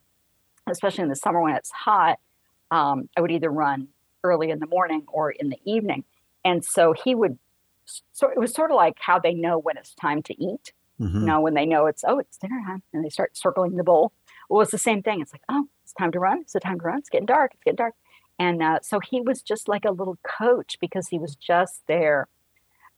[0.69, 2.19] especially in the summer when it's hot,
[2.71, 3.87] um, I would either run
[4.23, 6.03] early in the morning or in the evening.
[6.45, 7.37] And so he would,
[8.11, 10.73] so it was sort of like how they know when it's time to eat.
[10.99, 11.21] Mm-hmm.
[11.21, 13.83] You know, when they know it's, oh, it's dinner time and they start circling the
[13.83, 14.11] bowl.
[14.49, 15.21] Well, it's the same thing.
[15.21, 16.41] It's like, oh, it's time to run.
[16.41, 16.99] It's the time to run.
[16.99, 17.51] It's getting dark.
[17.53, 17.95] It's getting dark.
[18.39, 22.27] And uh, so he was just like a little coach because he was just there.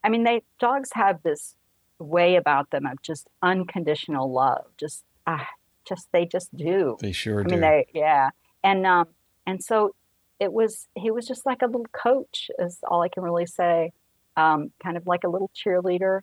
[0.04, 1.56] I mean, they dogs have this
[1.98, 4.66] way about them of just unconditional love.
[4.78, 5.48] Just, ah,
[5.84, 6.98] just they just do.
[7.02, 7.52] They sure I do.
[7.52, 8.30] mean, they yeah,
[8.64, 9.08] and um,
[9.48, 9.96] and so
[10.40, 10.88] it was.
[10.96, 13.94] He was just like a little coach, is all I can really say.
[14.38, 16.22] Um, kind of like a little cheerleader,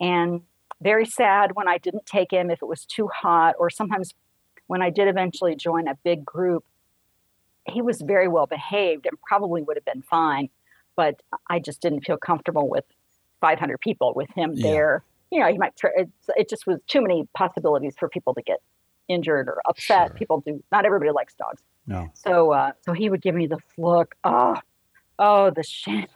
[0.00, 0.42] and
[0.82, 4.12] very sad when I didn't take him if it was too hot, or sometimes
[4.66, 6.64] when I did eventually join a big group,
[7.66, 10.48] he was very well behaved and probably would have been fine,
[10.96, 12.84] but I just didn't feel comfortable with
[13.40, 14.62] 500 people with him yeah.
[14.62, 15.04] there.
[15.30, 15.74] You know, he might.
[15.96, 18.60] It, it just was too many possibilities for people to get
[19.08, 20.08] injured or upset.
[20.08, 20.16] Sure.
[20.16, 20.62] People do.
[20.70, 21.62] Not everybody likes dogs.
[21.86, 22.10] No.
[22.14, 24.14] So, uh, so he would give me the look.
[24.22, 24.56] Oh,
[25.18, 26.10] oh, the shit,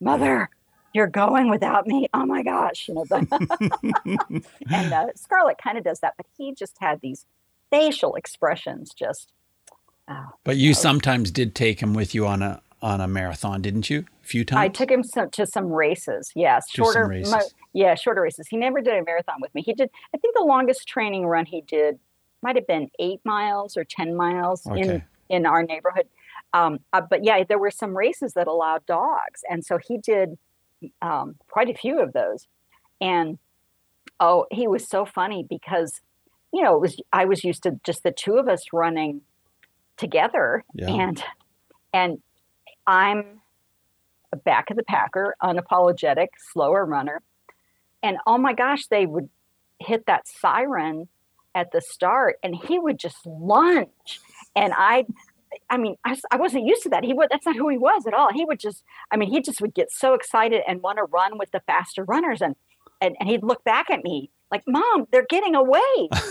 [0.00, 0.48] mother
[0.92, 2.08] you're going without me.
[2.12, 3.04] Oh my gosh, you know.
[3.04, 7.26] The and uh, Scarlet kind of does that, but he just had these
[7.70, 8.92] facial expressions.
[8.94, 9.32] Just.
[10.08, 13.88] Oh, but you sometimes did take him with you on a on a marathon, didn't
[13.88, 14.04] you?
[14.22, 14.58] A few times.
[14.58, 16.32] I took him some, to some races.
[16.34, 17.06] Yes, shorter.
[17.06, 17.32] Races.
[17.32, 18.48] My, yeah, shorter races.
[18.48, 19.62] He never did a marathon with me.
[19.62, 19.88] He did.
[20.14, 21.98] I think the longest training run he did
[22.42, 24.80] might have been eight miles or ten miles okay.
[24.80, 26.08] in in our neighborhood.
[26.52, 30.36] Um, uh, but yeah, there were some races that allowed dogs, and so he did
[31.00, 32.46] um, quite a few of those.
[33.00, 33.38] And
[34.20, 36.00] oh, he was so funny because,
[36.52, 39.22] you know, it was I was used to just the two of us running
[40.02, 40.90] together, yeah.
[40.90, 41.24] and
[41.92, 42.18] and
[42.86, 43.40] I'm
[44.32, 47.22] a back of the packer, unapologetic, slower runner,
[48.02, 49.30] and oh my gosh, they would
[49.78, 51.08] hit that siren
[51.54, 54.20] at the start, and he would just lunge,
[54.54, 55.06] and I
[55.68, 57.04] I mean, I, I wasn't used to that.
[57.04, 58.32] He would, that's not who he was at all.
[58.32, 61.38] He would just, I mean, he just would get so excited and want to run
[61.38, 62.40] with the faster runners.
[62.40, 62.56] And,
[63.00, 65.80] and, and he'd look back at me like, mom, they're getting away.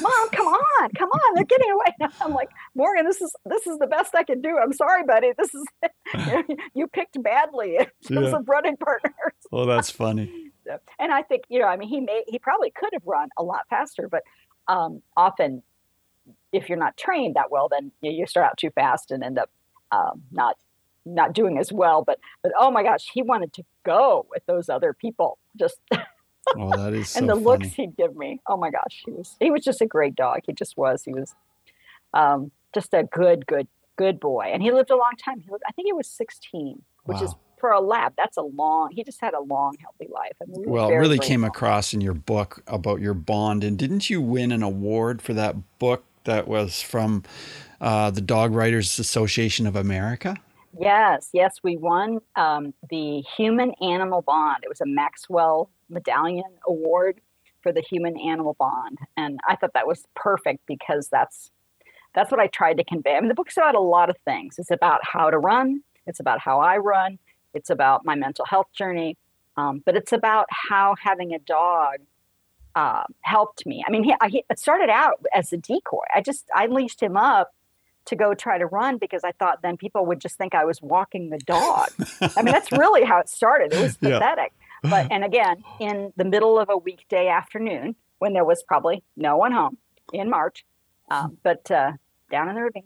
[0.01, 0.47] Mom, come
[0.81, 1.35] on, come on.
[1.35, 1.95] They're getting away.
[1.99, 4.57] And I'm like, Morgan, this is, this is the best I can do.
[4.61, 5.31] I'm sorry, buddy.
[5.37, 8.37] This is, you picked badly in terms yeah.
[8.37, 9.33] of running partners.
[9.51, 10.51] Well, that's funny.
[10.99, 13.43] and I think, you know, I mean, he may, he probably could have run a
[13.43, 14.21] lot faster, but
[14.67, 15.63] um, often
[16.53, 19.39] if you're not trained that well, then you, you start out too fast and end
[19.39, 19.49] up
[19.91, 20.55] um, not
[21.05, 22.03] not doing as well.
[22.03, 25.39] But but oh my gosh, he wanted to go with those other people.
[25.57, 25.79] Just
[26.57, 27.45] oh, that is so and the funny.
[27.45, 28.41] looks he'd give me.
[28.47, 30.41] Oh my gosh, he was he was just a great dog.
[30.45, 31.03] He just was.
[31.03, 31.35] He was
[32.13, 35.39] um, just a good good good boy, and he lived a long time.
[35.39, 37.23] He lived, I think he was 16, which wow.
[37.23, 38.89] is for a lab, that's a long.
[38.91, 40.33] He just had a long, healthy life.
[40.41, 44.09] I mean, well, it really came across in your book about your bond, and didn't
[44.09, 47.23] you win an award for that book that was from
[47.79, 50.35] uh, the Dog Writers Association of America?
[50.79, 54.59] Yes, yes, we won um, the Human Animal Bond.
[54.63, 57.19] It was a Maxwell Medallion Award
[57.61, 61.51] for the Human Animal Bond, and I thought that was perfect because that's
[62.15, 63.15] that's what I tried to convey.
[63.15, 64.57] I mean, the book's about a lot of things.
[64.59, 65.81] It's about how to run.
[66.07, 67.19] It's about how I run.
[67.53, 69.17] It's about my mental health journey,
[69.57, 71.97] um, but it's about how having a dog
[72.75, 73.83] uh, helped me.
[73.85, 76.05] I mean, he, I, he started out as a decoy.
[76.15, 77.51] I just I leashed him up
[78.05, 80.81] to go try to run because I thought then people would just think I was
[80.81, 81.89] walking the dog.
[82.35, 83.73] I mean, that's really how it started.
[83.73, 84.53] It was pathetic.
[84.83, 84.89] Yeah.
[84.89, 89.37] But and again, in the middle of a weekday afternoon when there was probably no
[89.37, 89.77] one home
[90.11, 90.65] in March,
[91.09, 91.93] um, but uh,
[92.31, 92.83] down in the ravine.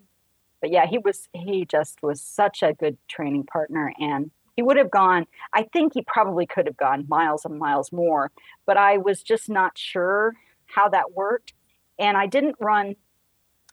[0.62, 4.78] But yeah, he was he just was such a good training partner and he would
[4.78, 8.32] have gone i think he probably could have gone miles and miles more
[8.66, 10.34] but i was just not sure
[10.66, 11.54] how that worked
[12.00, 12.96] and i didn't run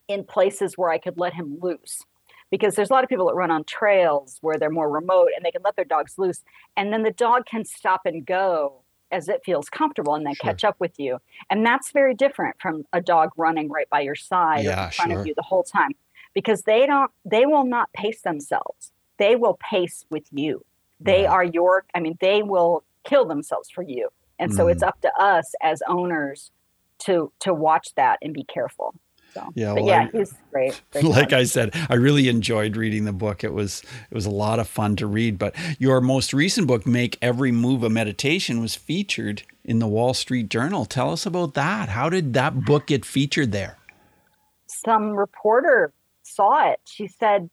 [0.07, 2.01] in places where i could let him loose.
[2.49, 5.43] Because there's a lot of people that run on trails where they're more remote and
[5.43, 6.41] they can let their dogs loose
[6.77, 10.51] and then the dog can stop and go as it feels comfortable and then sure.
[10.51, 11.19] catch up with you.
[11.49, 15.11] And that's very different from a dog running right by your side yeah, in front
[15.11, 15.21] sure.
[15.21, 15.91] of you the whole time.
[16.33, 18.91] Because they don't they will not pace themselves.
[19.17, 20.65] They will pace with you.
[20.99, 24.09] They are your i mean they will kill themselves for you.
[24.39, 24.71] And so mm.
[24.71, 26.51] it's up to us as owners
[26.99, 28.95] to to watch that and be careful
[29.33, 30.79] so, yeah, well, yeah, he's great.
[30.91, 33.43] great like I said, I really enjoyed reading the book.
[33.43, 35.39] It was it was a lot of fun to read.
[35.39, 40.13] But your most recent book, "Make Every Move a Meditation," was featured in the Wall
[40.13, 40.85] Street Journal.
[40.85, 41.89] Tell us about that.
[41.89, 43.77] How did that book get featured there?
[44.67, 45.93] Some reporter
[46.23, 46.79] saw it.
[46.85, 47.49] She said,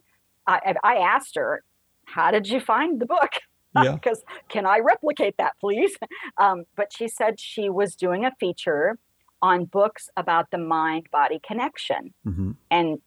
[0.46, 1.64] I, I asked her,
[2.04, 3.30] "How did you find the book?"
[3.72, 3.92] Yeah.
[3.92, 5.96] because can I replicate that, please?
[6.38, 8.98] Um, but she said she was doing a feature
[9.42, 12.14] on books about the mind body connection.
[12.26, 12.52] Mm-hmm.
[12.70, 12.98] And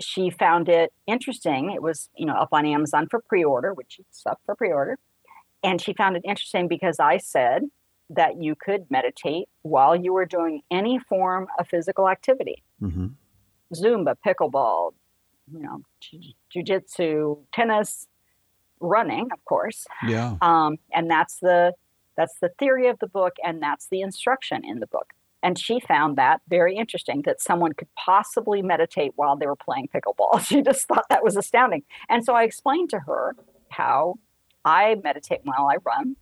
[0.00, 1.70] she found it interesting.
[1.70, 4.98] It was, you know, up on Amazon for pre-order, which is up for pre-order.
[5.62, 7.62] And she found it interesting because I said
[8.10, 12.62] that you could meditate while you were doing any form of physical activity.
[12.80, 13.06] Mm-hmm.
[13.74, 14.92] Zumba, pickleball,
[15.52, 15.82] you know,
[16.54, 18.06] jujitsu, tennis,
[18.80, 19.86] running, of course.
[20.06, 20.36] Yeah.
[20.40, 21.72] Um, and that's the
[22.16, 25.12] that's the theory of the book, and that's the instruction in the book.
[25.42, 29.88] And she found that very interesting that someone could possibly meditate while they were playing
[29.94, 30.40] pickleball.
[30.46, 31.82] She just thought that was astounding.
[32.08, 33.36] And so I explained to her
[33.68, 34.16] how
[34.64, 36.16] I meditate while I run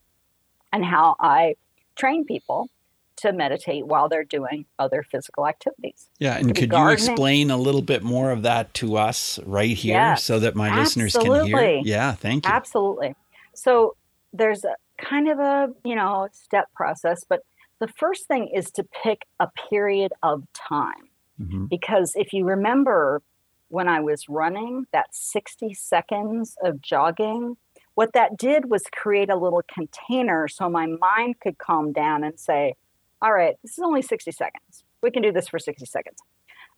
[0.72, 1.55] and how I
[1.96, 2.68] train people
[3.16, 6.09] to meditate while they're doing other physical activities.
[6.18, 9.94] Yeah, and could you explain a little bit more of that to us right here
[9.94, 11.81] yes, so that my listeners can hear?
[11.85, 12.53] Yeah, thank you.
[12.53, 13.14] Absolutely.
[13.55, 13.96] So
[14.33, 17.40] there's a kind of a, you know, step process, but
[17.85, 21.11] the first thing is to pick a period of time.
[21.38, 21.66] Mm-hmm.
[21.66, 23.20] Because if you remember
[23.68, 27.59] when I was running, that 60 seconds of jogging,
[27.94, 32.40] what that did was create a little container so my mind could calm down and
[32.40, 32.73] say,
[33.20, 34.85] all right, this is only 60 seconds.
[35.03, 36.20] We can do this for 60 seconds.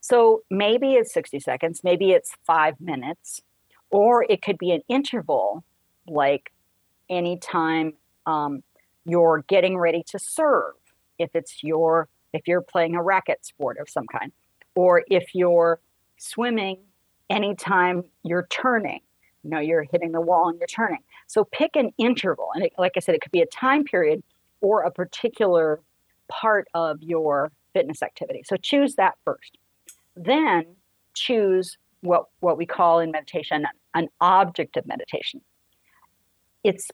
[0.00, 3.42] So maybe it's 60 seconds, maybe it's five minutes,
[3.90, 5.62] or it could be an interval
[6.08, 6.50] like
[7.08, 7.92] anytime
[8.26, 8.64] um,
[9.04, 10.74] you're getting ready to serve
[11.18, 14.32] if it's your if you're playing a racket sport of some kind
[14.74, 15.80] or if you're
[16.18, 16.78] swimming
[17.30, 19.00] anytime you're turning
[19.46, 20.98] you know you're hitting the wall and you're turning.
[21.28, 24.22] So pick an interval and it, like i said it could be a time period
[24.60, 25.80] or a particular
[26.28, 28.42] part of your fitness activity.
[28.44, 29.56] So choose that first.
[30.16, 30.64] Then
[31.14, 35.40] choose what what we call in meditation an object of meditation.
[36.64, 36.90] It's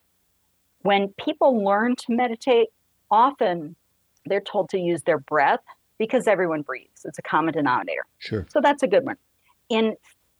[0.82, 2.68] when people learn to meditate
[3.10, 3.76] often
[4.26, 5.60] they're told to use their breath
[5.98, 7.04] because everyone breathes.
[7.04, 8.06] It's a common denominator.
[8.18, 8.46] Sure.
[8.50, 9.16] So that's a good one.
[9.68, 9.96] In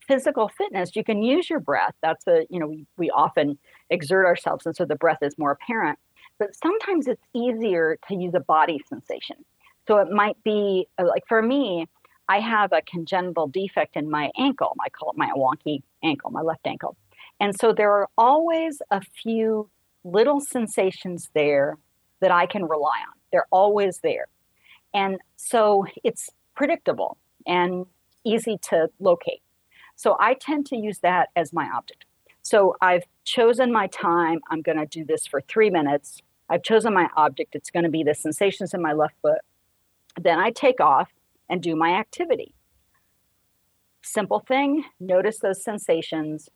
[0.06, 1.94] physical fitness, you can use your breath.
[2.02, 3.58] That's a, you know, we, we often
[3.90, 5.98] exert ourselves, and so the breath is more apparent.
[6.38, 9.36] But sometimes it's easier to use a body sensation.
[9.86, 11.86] So it might be uh, like for me,
[12.28, 14.74] I have a congenital defect in my ankle.
[14.84, 16.96] I call it my wonky ankle, my left ankle.
[17.40, 19.68] And so there are always a few
[20.04, 21.78] little sensations there
[22.20, 23.14] that I can rely on.
[23.32, 24.26] They're always there.
[24.94, 27.16] And so it's predictable
[27.46, 27.86] and
[28.24, 29.42] easy to locate.
[29.96, 32.04] So I tend to use that as my object.
[32.42, 34.40] So I've chosen my time.
[34.50, 36.20] I'm going to do this for three minutes.
[36.48, 37.54] I've chosen my object.
[37.54, 39.40] It's going to be the sensations in my left foot.
[40.20, 41.10] Then I take off
[41.48, 42.54] and do my activity.
[44.02, 46.48] Simple thing notice those sensations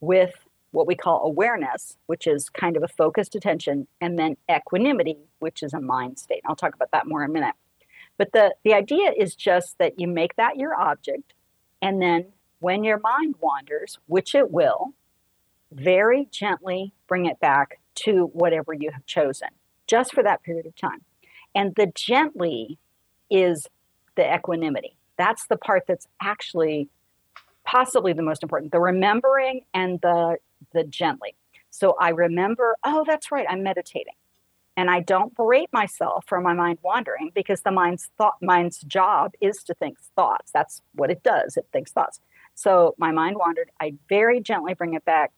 [0.00, 0.34] with
[0.74, 5.62] what we call awareness, which is kind of a focused attention, and then equanimity, which
[5.62, 6.42] is a mind state.
[6.46, 7.54] I'll talk about that more in a minute.
[8.18, 11.32] But the, the idea is just that you make that your object,
[11.80, 12.26] and then
[12.58, 14.94] when your mind wanders, which it will,
[15.70, 19.48] very gently bring it back to whatever you have chosen,
[19.86, 21.02] just for that period of time.
[21.54, 22.78] And the gently
[23.30, 23.68] is
[24.16, 24.96] the equanimity.
[25.16, 26.88] That's the part that's actually
[27.64, 30.36] possibly the most important the remembering and the
[30.72, 31.34] the gently.
[31.70, 34.14] So I remember, oh, that's right, I'm meditating.
[34.76, 39.32] And I don't berate myself for my mind wandering because the mind's thought mind's job
[39.40, 40.50] is to think thoughts.
[40.52, 41.56] That's what it does.
[41.56, 42.20] It thinks thoughts.
[42.54, 43.70] So my mind wandered.
[43.80, 45.32] I very gently bring it back.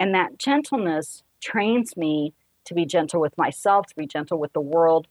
[0.00, 4.60] And that gentleness trains me to be gentle with myself, to be gentle with the
[4.60, 5.06] world.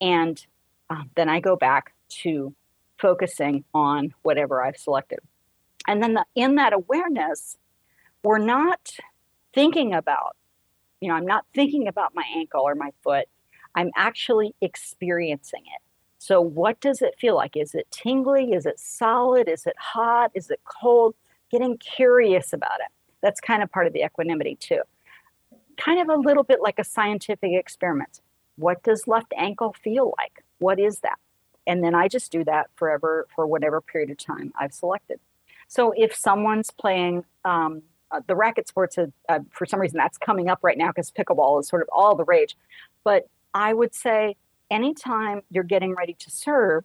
[0.00, 0.44] And
[0.88, 1.92] uh, then I go back
[2.22, 2.54] to
[2.98, 5.20] focusing on whatever I've selected.
[5.86, 7.56] And then the, in that awareness,
[8.22, 8.96] we're not
[9.54, 10.36] thinking about,
[11.00, 13.26] you know, I'm not thinking about my ankle or my foot.
[13.74, 15.82] I'm actually experiencing it.
[16.18, 17.56] So, what does it feel like?
[17.56, 18.52] Is it tingly?
[18.52, 19.48] Is it solid?
[19.48, 20.30] Is it hot?
[20.34, 21.14] Is it cold?
[21.50, 22.92] Getting curious about it.
[23.22, 24.82] That's kind of part of the equanimity, too.
[25.78, 28.20] Kind of a little bit like a scientific experiment.
[28.56, 30.44] What does left ankle feel like?
[30.58, 31.18] What is that?
[31.66, 35.20] And then I just do that forever for whatever period of time I've selected.
[35.68, 37.82] So if someone's playing um,
[38.12, 41.10] uh, the racket sports, uh, uh, for some reason, that's coming up right now because
[41.10, 42.56] pickleball is sort of all the rage.
[43.04, 44.36] But I would say
[44.70, 46.84] anytime you're getting ready to serve,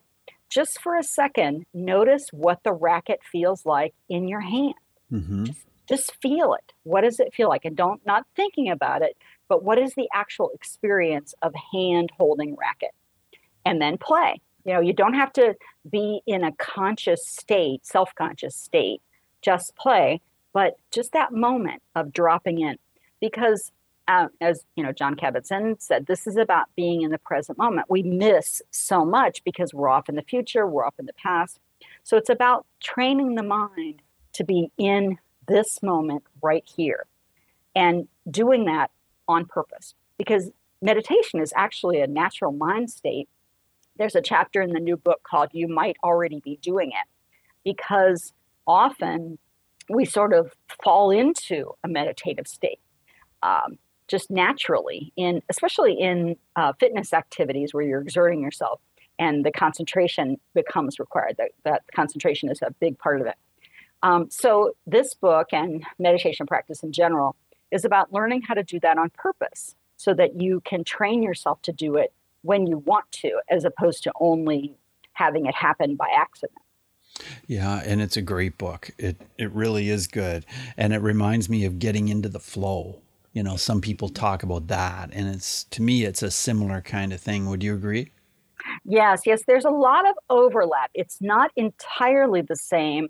[0.50, 4.76] just for a second, notice what the racket feels like in your hand.
[5.12, 5.46] Mm-hmm.
[5.46, 6.74] Just, just feel it.
[6.84, 7.66] What does it feel like?
[7.66, 9.18] And don't not thinking about it,
[9.48, 12.92] but what is the actual experience of hand holding racket?
[13.66, 14.42] And then play.
[14.66, 15.56] You know, you don't have to
[15.90, 19.02] be in a conscious state, self conscious state,
[19.42, 20.22] just play,
[20.56, 22.78] but just that moment of dropping in.
[23.20, 23.74] Because
[24.08, 27.90] uh, as you know, Jon Kabat-Zinn said, this is about being in the present moment.
[27.90, 31.60] We miss so much because we're off in the future, we're off in the past.
[32.04, 34.02] So it's about training the mind
[34.34, 37.06] to be in this moment right here
[37.76, 38.92] and doing that
[39.28, 40.52] on purpose because
[40.82, 43.28] meditation is actually a natural mind state.
[43.98, 47.08] There's a chapter in the new book called You Might Already Be Doing It
[47.66, 48.32] because
[48.66, 49.38] often
[49.90, 50.52] we sort of
[50.84, 52.80] fall into a meditative state.
[53.44, 53.78] Um,
[54.08, 58.80] just naturally in especially in uh, fitness activities where you're exerting yourself
[59.18, 63.36] and the concentration becomes required that, that concentration is a big part of it
[64.04, 67.36] um, so this book and meditation practice in general
[67.72, 71.62] is about learning how to do that on purpose so that you can train yourself
[71.64, 72.14] to do it
[72.44, 74.76] when you want to, as opposed to only
[75.14, 76.60] having it happen by accident.
[77.48, 78.92] Yeah, and it's a great book.
[78.98, 80.46] It it really is good,
[80.78, 83.02] and it reminds me of getting into the flow.
[83.34, 87.14] You know, some people talk about that, and it's to me, it's a similar kind
[87.14, 87.50] of thing.
[87.50, 88.12] Would you agree?
[88.84, 89.44] Yes, yes.
[89.48, 90.92] There's a lot of overlap.
[90.94, 93.10] It's not entirely the same,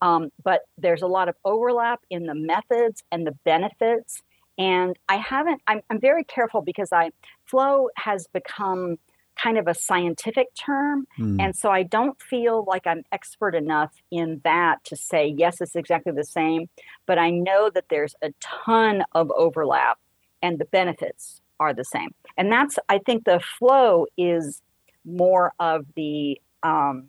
[0.00, 4.22] um, but there's a lot of overlap in the methods and the benefits.
[4.58, 7.10] And I haven't, I'm, I'm very careful because I,
[7.44, 8.96] flow has become
[9.42, 11.06] kind of a scientific term.
[11.18, 11.40] Mm.
[11.40, 15.76] And so I don't feel like I'm expert enough in that to say, yes, it's
[15.76, 16.68] exactly the same.
[17.06, 19.98] But I know that there's a ton of overlap
[20.42, 22.14] and the benefits are the same.
[22.36, 24.62] And that's, I think the flow is
[25.04, 27.08] more of the, um,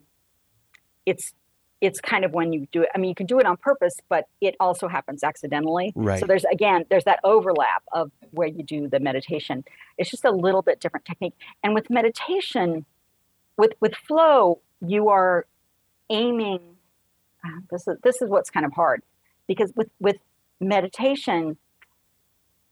[1.06, 1.32] it's
[1.80, 2.90] it's kind of when you do it.
[2.94, 5.92] I mean, you can do it on purpose, but it also happens accidentally.
[5.94, 6.20] Right.
[6.20, 9.64] So there's again, there's that overlap of where you do the meditation.
[9.96, 11.34] It's just a little bit different technique.
[11.62, 12.84] And with meditation,
[13.56, 15.46] with with flow, you are
[16.10, 16.60] aiming.
[17.44, 19.02] Uh, this is this is what's kind of hard
[19.46, 20.16] because with with
[20.60, 21.56] meditation,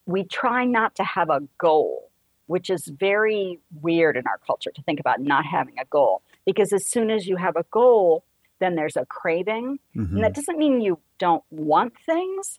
[0.04, 2.10] we try not to have a goal,
[2.46, 6.22] which is very weird in our culture to think about not having a goal.
[6.44, 8.24] Because as soon as you have a goal,
[8.60, 9.78] then there's a craving.
[9.96, 10.16] Mm-hmm.
[10.16, 12.58] And that doesn't mean you don't want things,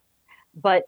[0.55, 0.83] but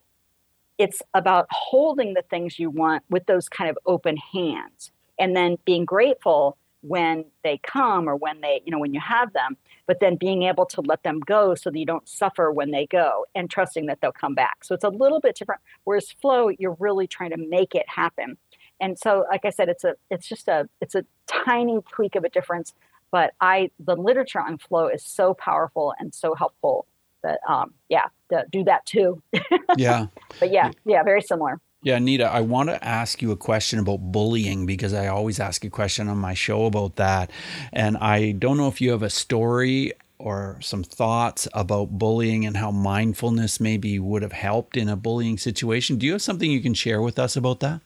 [0.77, 5.57] it's about holding the things you want with those kind of open hands and then
[5.65, 9.55] being grateful when they come or when they, you know, when you have them,
[9.85, 12.87] but then being able to let them go so that you don't suffer when they
[12.87, 14.63] go and trusting that they'll come back.
[14.63, 15.61] So it's a little bit different.
[15.83, 18.37] Whereas flow, you're really trying to make it happen.
[18.79, 22.23] And so, like I said, it's a, it's just a, it's a tiny tweak of
[22.23, 22.73] a difference,
[23.11, 26.87] but I the literature on flow is so powerful and so helpful
[27.23, 28.07] that um, yeah,
[28.51, 29.21] do that too.
[29.77, 30.07] yeah.
[30.39, 31.59] But yeah, yeah, very similar.
[31.83, 35.65] Yeah, Nita, I want to ask you a question about bullying because I always ask
[35.65, 37.31] a question on my show about that.
[37.73, 42.57] And I don't know if you have a story or some thoughts about bullying and
[42.57, 45.97] how mindfulness maybe would have helped in a bullying situation.
[45.97, 47.81] Do you have something you can share with us about that?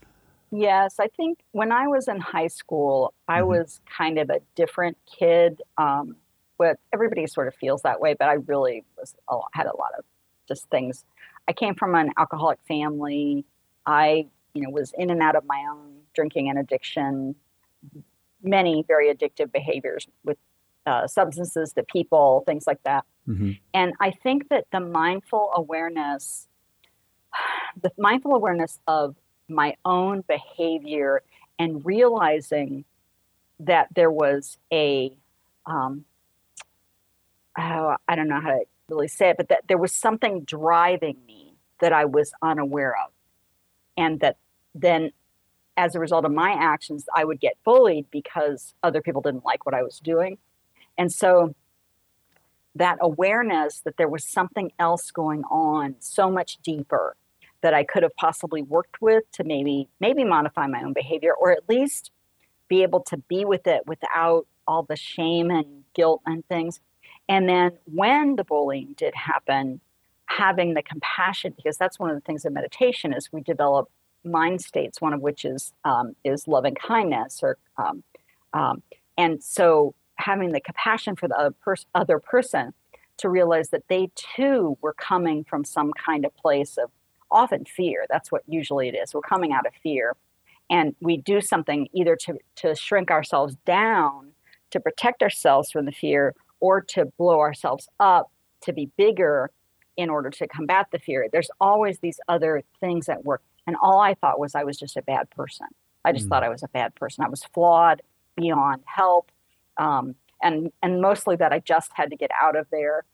[0.51, 3.49] Yes, I think when I was in high school, I mm-hmm.
[3.49, 5.61] was kind of a different kid.
[5.77, 6.15] Um,
[6.57, 9.75] but everybody sort of feels that way, but I really was a lot, had a
[9.75, 10.05] lot of
[10.47, 11.03] just things.
[11.47, 13.45] I came from an alcoholic family.
[13.85, 17.35] I, you know, was in and out of my own drinking and addiction.
[18.41, 20.37] Many very addictive behaviors with
[20.85, 23.05] uh, substances, to people, things like that.
[23.27, 23.51] Mm-hmm.
[23.73, 26.47] And I think that the mindful awareness,
[27.81, 29.15] the mindful awareness of
[29.47, 31.21] my own behavior
[31.59, 32.85] and realizing
[33.59, 35.15] that there was a
[35.65, 36.05] um,
[37.57, 41.17] oh, I don't know how to really say it, but that there was something driving
[41.25, 43.11] me that I was unaware of.
[43.97, 44.37] And that
[44.73, 45.11] then,
[45.77, 49.65] as a result of my actions, I would get bullied because other people didn't like
[49.65, 50.37] what I was doing.
[50.97, 51.55] And so,
[52.75, 57.15] that awareness that there was something else going on so much deeper
[57.65, 61.51] that I could have possibly worked with to maybe maybe modify my own behavior or
[61.51, 62.11] at least
[62.67, 66.79] be able to be with it without all the shame and guilt and things.
[67.27, 69.81] And then when the bullying did happen,
[70.27, 73.89] having the compassion because that's one of the things in meditation is we develop
[74.23, 78.03] mind states, one of which is um, is loving kindness or um,
[78.53, 78.83] um,
[79.17, 82.75] and so having the compassion for the other, pers- other person
[83.17, 86.91] to realize that they too were coming from some kind of place of
[87.35, 88.05] often fear.
[88.09, 89.13] That's what usually it is.
[89.13, 90.15] We're coming out of fear.
[90.69, 94.31] And we do something either to, to shrink ourselves down
[94.71, 98.31] to protect ourselves from the fear or to blow ourselves up
[98.61, 99.51] to be bigger
[99.95, 101.27] in order to combat the fear.
[101.31, 103.41] There's always these other things at work.
[103.67, 105.67] And all I thought was I was just a bad person.
[106.03, 106.29] I just mm.
[106.29, 107.23] thought I was a bad person.
[107.23, 108.01] I was flawed
[108.35, 109.31] beyond help.
[109.77, 113.05] Um, and and mostly that I just had to get out of there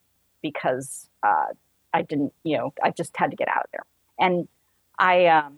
[0.42, 1.54] because uh,
[1.94, 3.86] I didn't, you know, I just had to get out of there.
[4.22, 4.48] And
[4.98, 5.58] I, um,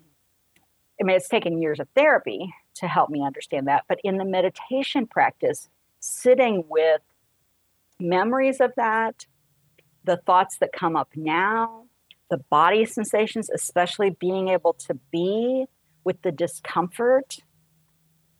[1.00, 3.84] I mean, it's taken years of therapy to help me understand that.
[3.88, 5.68] But in the meditation practice,
[6.00, 7.02] sitting with
[8.00, 9.26] memories of that,
[10.02, 11.84] the thoughts that come up now,
[12.30, 15.66] the body sensations, especially being able to be
[16.02, 17.38] with the discomfort,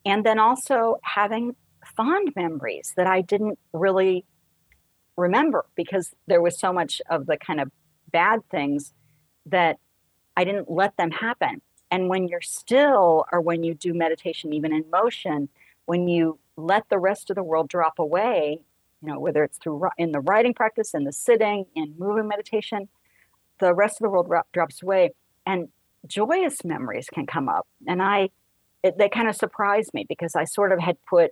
[0.05, 1.55] and then also having
[1.95, 4.25] fond memories that I didn't really
[5.17, 7.71] remember because there was so much of the kind of
[8.11, 8.93] bad things
[9.45, 9.77] that
[10.37, 11.61] I didn't let them happen.
[11.91, 15.49] And when you're still, or when you do meditation, even in motion,
[15.85, 18.61] when you let the rest of the world drop away,
[19.01, 22.89] you know, whether it's through in the writing practice, in the sitting, in moving meditation,
[23.59, 25.11] the rest of the world drops away,
[25.45, 25.69] and
[26.07, 27.67] joyous memories can come up.
[27.87, 28.29] And I,
[28.83, 31.31] it, they kind of surprised me because I sort of had put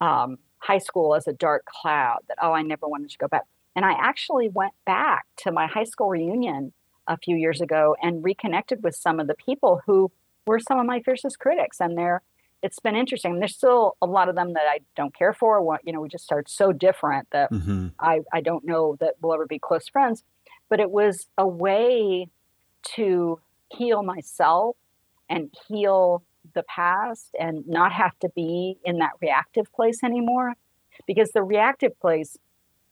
[0.00, 3.44] um, high school as a dark cloud that, oh, I never wanted to go back.
[3.74, 6.72] And I actually went back to my high school reunion
[7.10, 10.10] a few years ago and reconnected with some of the people who
[10.46, 11.80] were some of my fiercest critics.
[11.80, 12.22] And they're,
[12.62, 13.40] it's been interesting.
[13.40, 15.60] There's still a lot of them that I don't care for.
[15.60, 17.88] What, you know, we just started so different that mm-hmm.
[17.98, 20.22] I, I don't know that we'll ever be close friends.
[20.68, 22.28] But it was a way
[22.94, 23.40] to
[23.76, 24.76] heal myself
[25.28, 26.22] and heal
[26.54, 30.54] the past and not have to be in that reactive place anymore.
[31.08, 32.36] Because the reactive place,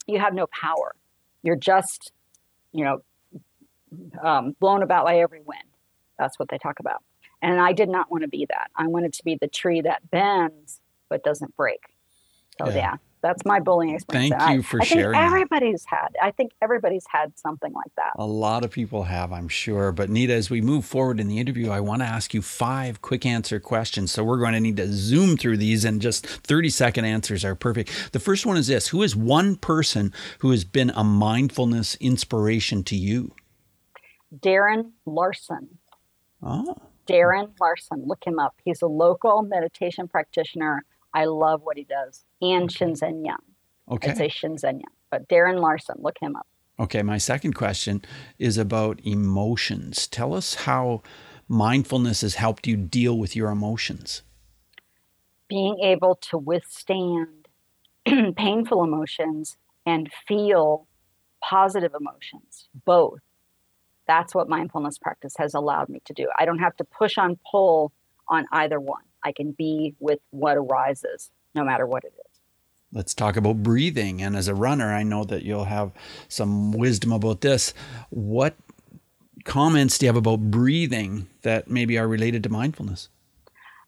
[0.09, 0.97] you have no power.
[1.43, 2.11] You're just,
[2.73, 3.03] you know,
[4.23, 5.63] um, blown about by every wind.
[6.19, 7.03] That's what they talk about.
[7.41, 8.71] And I did not want to be that.
[8.75, 11.81] I wanted to be the tree that bends but doesn't break.
[12.59, 14.35] So yeah, yeah that's my bullying experience.
[14.39, 15.15] Thank you for I, I sharing.
[15.15, 16.09] Think everybody's had.
[16.23, 18.13] I think everybody's had something like that.
[18.17, 19.93] A lot of people have, I'm sure.
[19.93, 23.03] But Nita, as we move forward in the interview, I want to ask you five
[23.03, 24.13] quick answer questions.
[24.13, 27.55] So we're going to need to zoom through these, and just 30 second answers are
[27.55, 28.13] perfect.
[28.13, 32.85] The first one is this: Who is one person who has been a mindfulness inspiration
[32.85, 33.33] to you?
[34.37, 35.79] Darren Larson.
[36.43, 36.77] Oh.
[37.07, 38.55] Darren Larson, look him up.
[38.65, 40.85] He's a local meditation practitioner.
[41.15, 42.25] I love what he does.
[42.41, 42.69] And.
[42.69, 43.43] Shinzen Young.
[43.91, 44.11] Okay.
[44.11, 46.47] I'd say Shinzen Young, but Darren Larson, look him up.
[46.81, 48.03] Okay, my second question
[48.39, 50.07] is about emotions.
[50.07, 51.03] Tell us how
[51.49, 54.23] mindfulness has helped you deal with your emotions.
[55.49, 57.49] Being able to withstand
[58.37, 59.57] painful emotions
[59.87, 60.87] and feel
[61.43, 63.21] positive emotions, both
[64.09, 66.27] that's what mindfulness practice has allowed me to do.
[66.39, 67.93] I don't have to push on pull
[68.29, 69.03] on either one.
[69.23, 72.41] I can be with what arises, no matter what it is.
[72.91, 74.23] Let's talk about breathing.
[74.23, 75.93] And as a runner, I know that you'll have
[76.29, 77.75] some wisdom about this.
[78.09, 78.57] What
[79.45, 83.11] comments do you have about breathing that maybe are related to mindfulness?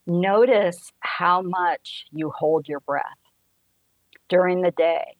[0.06, 3.04] Notice how much you hold your breath
[4.28, 5.16] during the day.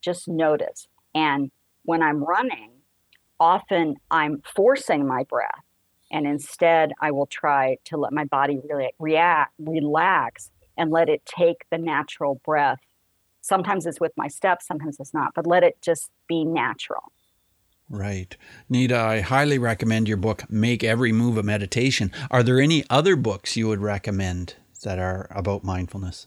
[0.00, 0.86] Just notice.
[1.14, 1.50] And
[1.84, 2.70] when I'm running,
[3.40, 5.64] often I'm forcing my breath.
[6.12, 11.24] And instead, I will try to let my body really react, relax, and let it
[11.24, 12.78] take the natural breath.
[13.40, 17.12] Sometimes it's with my steps, sometimes it's not, but let it just be natural.
[17.88, 18.36] Right.
[18.68, 22.12] Nita, I highly recommend your book, Make Every Move a Meditation.
[22.30, 26.26] Are there any other books you would recommend that are about mindfulness?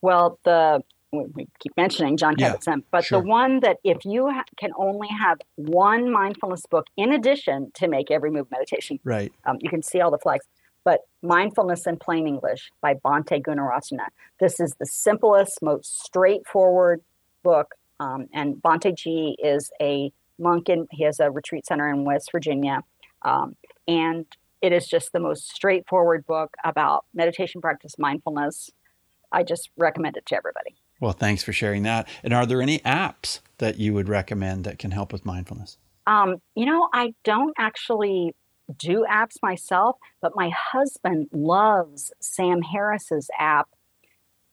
[0.00, 0.82] Well, the
[1.24, 3.20] we keep mentioning Jon Kabat-Zinn, but sure.
[3.20, 7.88] the one that if you ha- can only have one mindfulness book in addition to
[7.88, 9.32] make every move meditation, right?
[9.44, 10.46] Um, you can see all the flags.
[10.84, 14.06] But Mindfulness in Plain English by Bhante Gunaratana.
[14.38, 17.02] This is the simplest, most straightforward
[17.42, 17.74] book.
[17.98, 22.30] Um, and Bhante G is a monk and he has a retreat center in West
[22.30, 22.84] Virginia.
[23.22, 23.56] Um,
[23.88, 24.26] and
[24.62, 28.70] it is just the most straightforward book about meditation practice, mindfulness.
[29.32, 30.76] I just recommend it to everybody.
[31.00, 32.08] Well, thanks for sharing that.
[32.22, 35.78] And are there any apps that you would recommend that can help with mindfulness?
[36.06, 38.34] Um, you know, I don't actually
[38.78, 43.68] do apps myself, but my husband loves Sam Harris's app.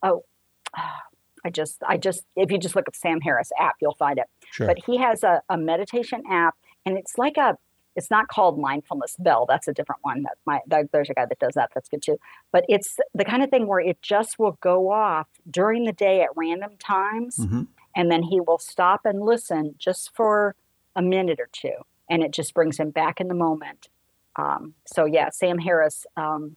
[0.02, 0.24] Oh,
[1.46, 4.28] I just, I just, if you just look up Sam Harris app, you'll find it.
[4.52, 4.66] Sure.
[4.66, 7.58] But he has a, a meditation app, and it's like a
[7.96, 11.26] it's not called mindfulness bell that's a different one that my that, there's a guy
[11.26, 12.18] that does that that's good too
[12.52, 16.22] but it's the kind of thing where it just will go off during the day
[16.22, 17.64] at random times mm-hmm.
[17.96, 20.56] and then he will stop and listen just for
[20.96, 21.74] a minute or two,
[22.10, 23.90] and it just brings him back in the moment.
[24.36, 26.06] Um, so yeah, Sam Harris.
[26.18, 26.56] Um,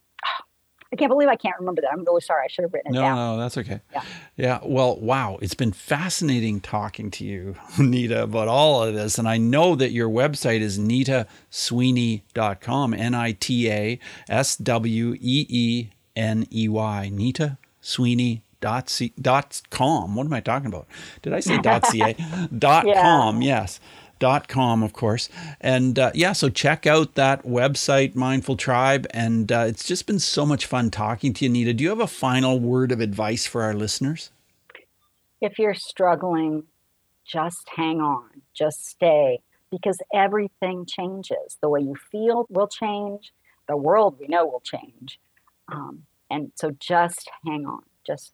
[0.93, 1.93] I can't believe I can't remember that.
[1.93, 2.45] I'm really sorry.
[2.45, 3.17] I should have written it no, down.
[3.17, 3.81] No, that's okay.
[3.93, 4.03] Yeah.
[4.37, 4.59] Yeah.
[4.65, 5.39] Well, wow.
[5.43, 9.19] It's been fascinating talking to you, Nita, about all of this.
[9.19, 15.47] And I know that your website is nitasweeney.com, N I T A S W E
[15.49, 20.15] E N E Y, Nita Sweeney dot c dot com.
[20.17, 20.87] What am I talking about?
[21.23, 22.15] Did I say dot ca?
[22.59, 23.03] dot Yeah.
[23.03, 23.43] com.
[23.43, 23.81] Yes.
[24.19, 25.29] Dot com, of course.
[25.61, 29.07] And uh, yeah, so check out that website, Mindful Tribe.
[29.11, 31.75] And uh, it's just been so much fun talking to you, Nita.
[31.75, 34.31] Do you have a final word of advice for our listeners?
[35.41, 36.65] if you're struggling,
[37.27, 39.41] just hang on, just stay,
[39.71, 41.59] because everything changes.
[41.61, 43.33] The way you feel will change,
[43.69, 45.19] the world we know will change.
[45.71, 48.33] Um, and so just hang on, just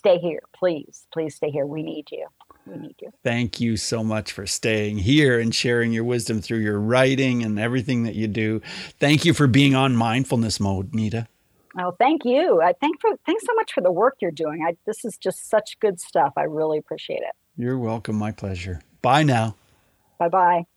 [0.00, 1.06] stay here, please.
[1.12, 1.66] Please stay here.
[1.66, 2.26] We need you.
[2.66, 3.12] We need you.
[3.22, 7.58] Thank you so much for staying here and sharing your wisdom through your writing and
[7.58, 8.62] everything that you do.
[8.98, 11.28] Thank you for being on mindfulness mode, Nita.
[11.78, 12.62] Oh, thank you.
[12.62, 14.64] I thank for thanks so much for the work you're doing.
[14.66, 16.32] I, this is just such good stuff.
[16.36, 17.34] I really appreciate it.
[17.56, 18.16] You're welcome.
[18.16, 18.80] My pleasure.
[19.02, 19.54] Bye now.
[20.18, 20.69] Bye bye.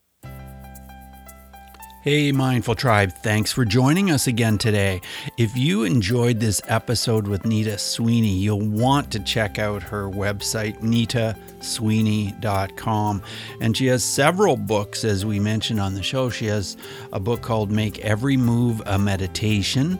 [2.04, 5.00] Hey, Mindful Tribe, thanks for joining us again today.
[5.38, 10.78] If you enjoyed this episode with Nita Sweeney, you'll want to check out her website,
[10.82, 13.22] nitasweeney.com.
[13.62, 16.28] And she has several books, as we mentioned on the show.
[16.28, 16.76] She has
[17.10, 19.98] a book called Make Every Move a Meditation.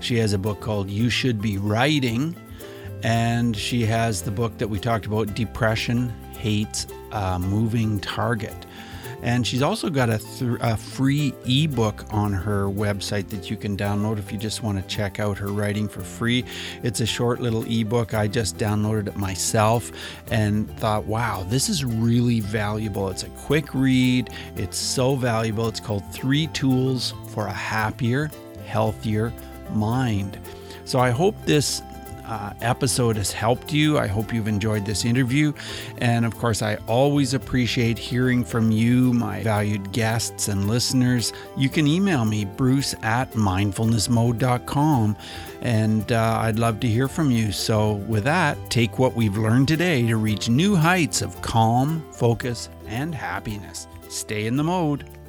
[0.00, 2.36] She has a book called You Should Be Writing.
[3.02, 8.66] And she has the book that we talked about, Depression Hates a Moving Target.
[9.22, 13.76] And she's also got a, th- a free ebook on her website that you can
[13.76, 16.44] download if you just want to check out her writing for free.
[16.82, 18.14] It's a short little ebook.
[18.14, 19.92] I just downloaded it myself
[20.30, 23.08] and thought, wow, this is really valuable.
[23.10, 25.68] It's a quick read, it's so valuable.
[25.68, 28.30] It's called Three Tools for a Happier,
[28.66, 29.32] Healthier
[29.72, 30.38] Mind.
[30.84, 31.82] So I hope this
[32.30, 33.98] uh, episode has helped you.
[33.98, 35.52] I hope you've enjoyed this interview.
[35.98, 41.32] And of course, I always appreciate hearing from you, my valued guests and listeners.
[41.56, 45.16] You can email me, bruce at mindfulnessmode.com,
[45.60, 47.50] and uh, I'd love to hear from you.
[47.50, 52.68] So, with that, take what we've learned today to reach new heights of calm, focus,
[52.86, 53.88] and happiness.
[54.08, 55.19] Stay in the mode.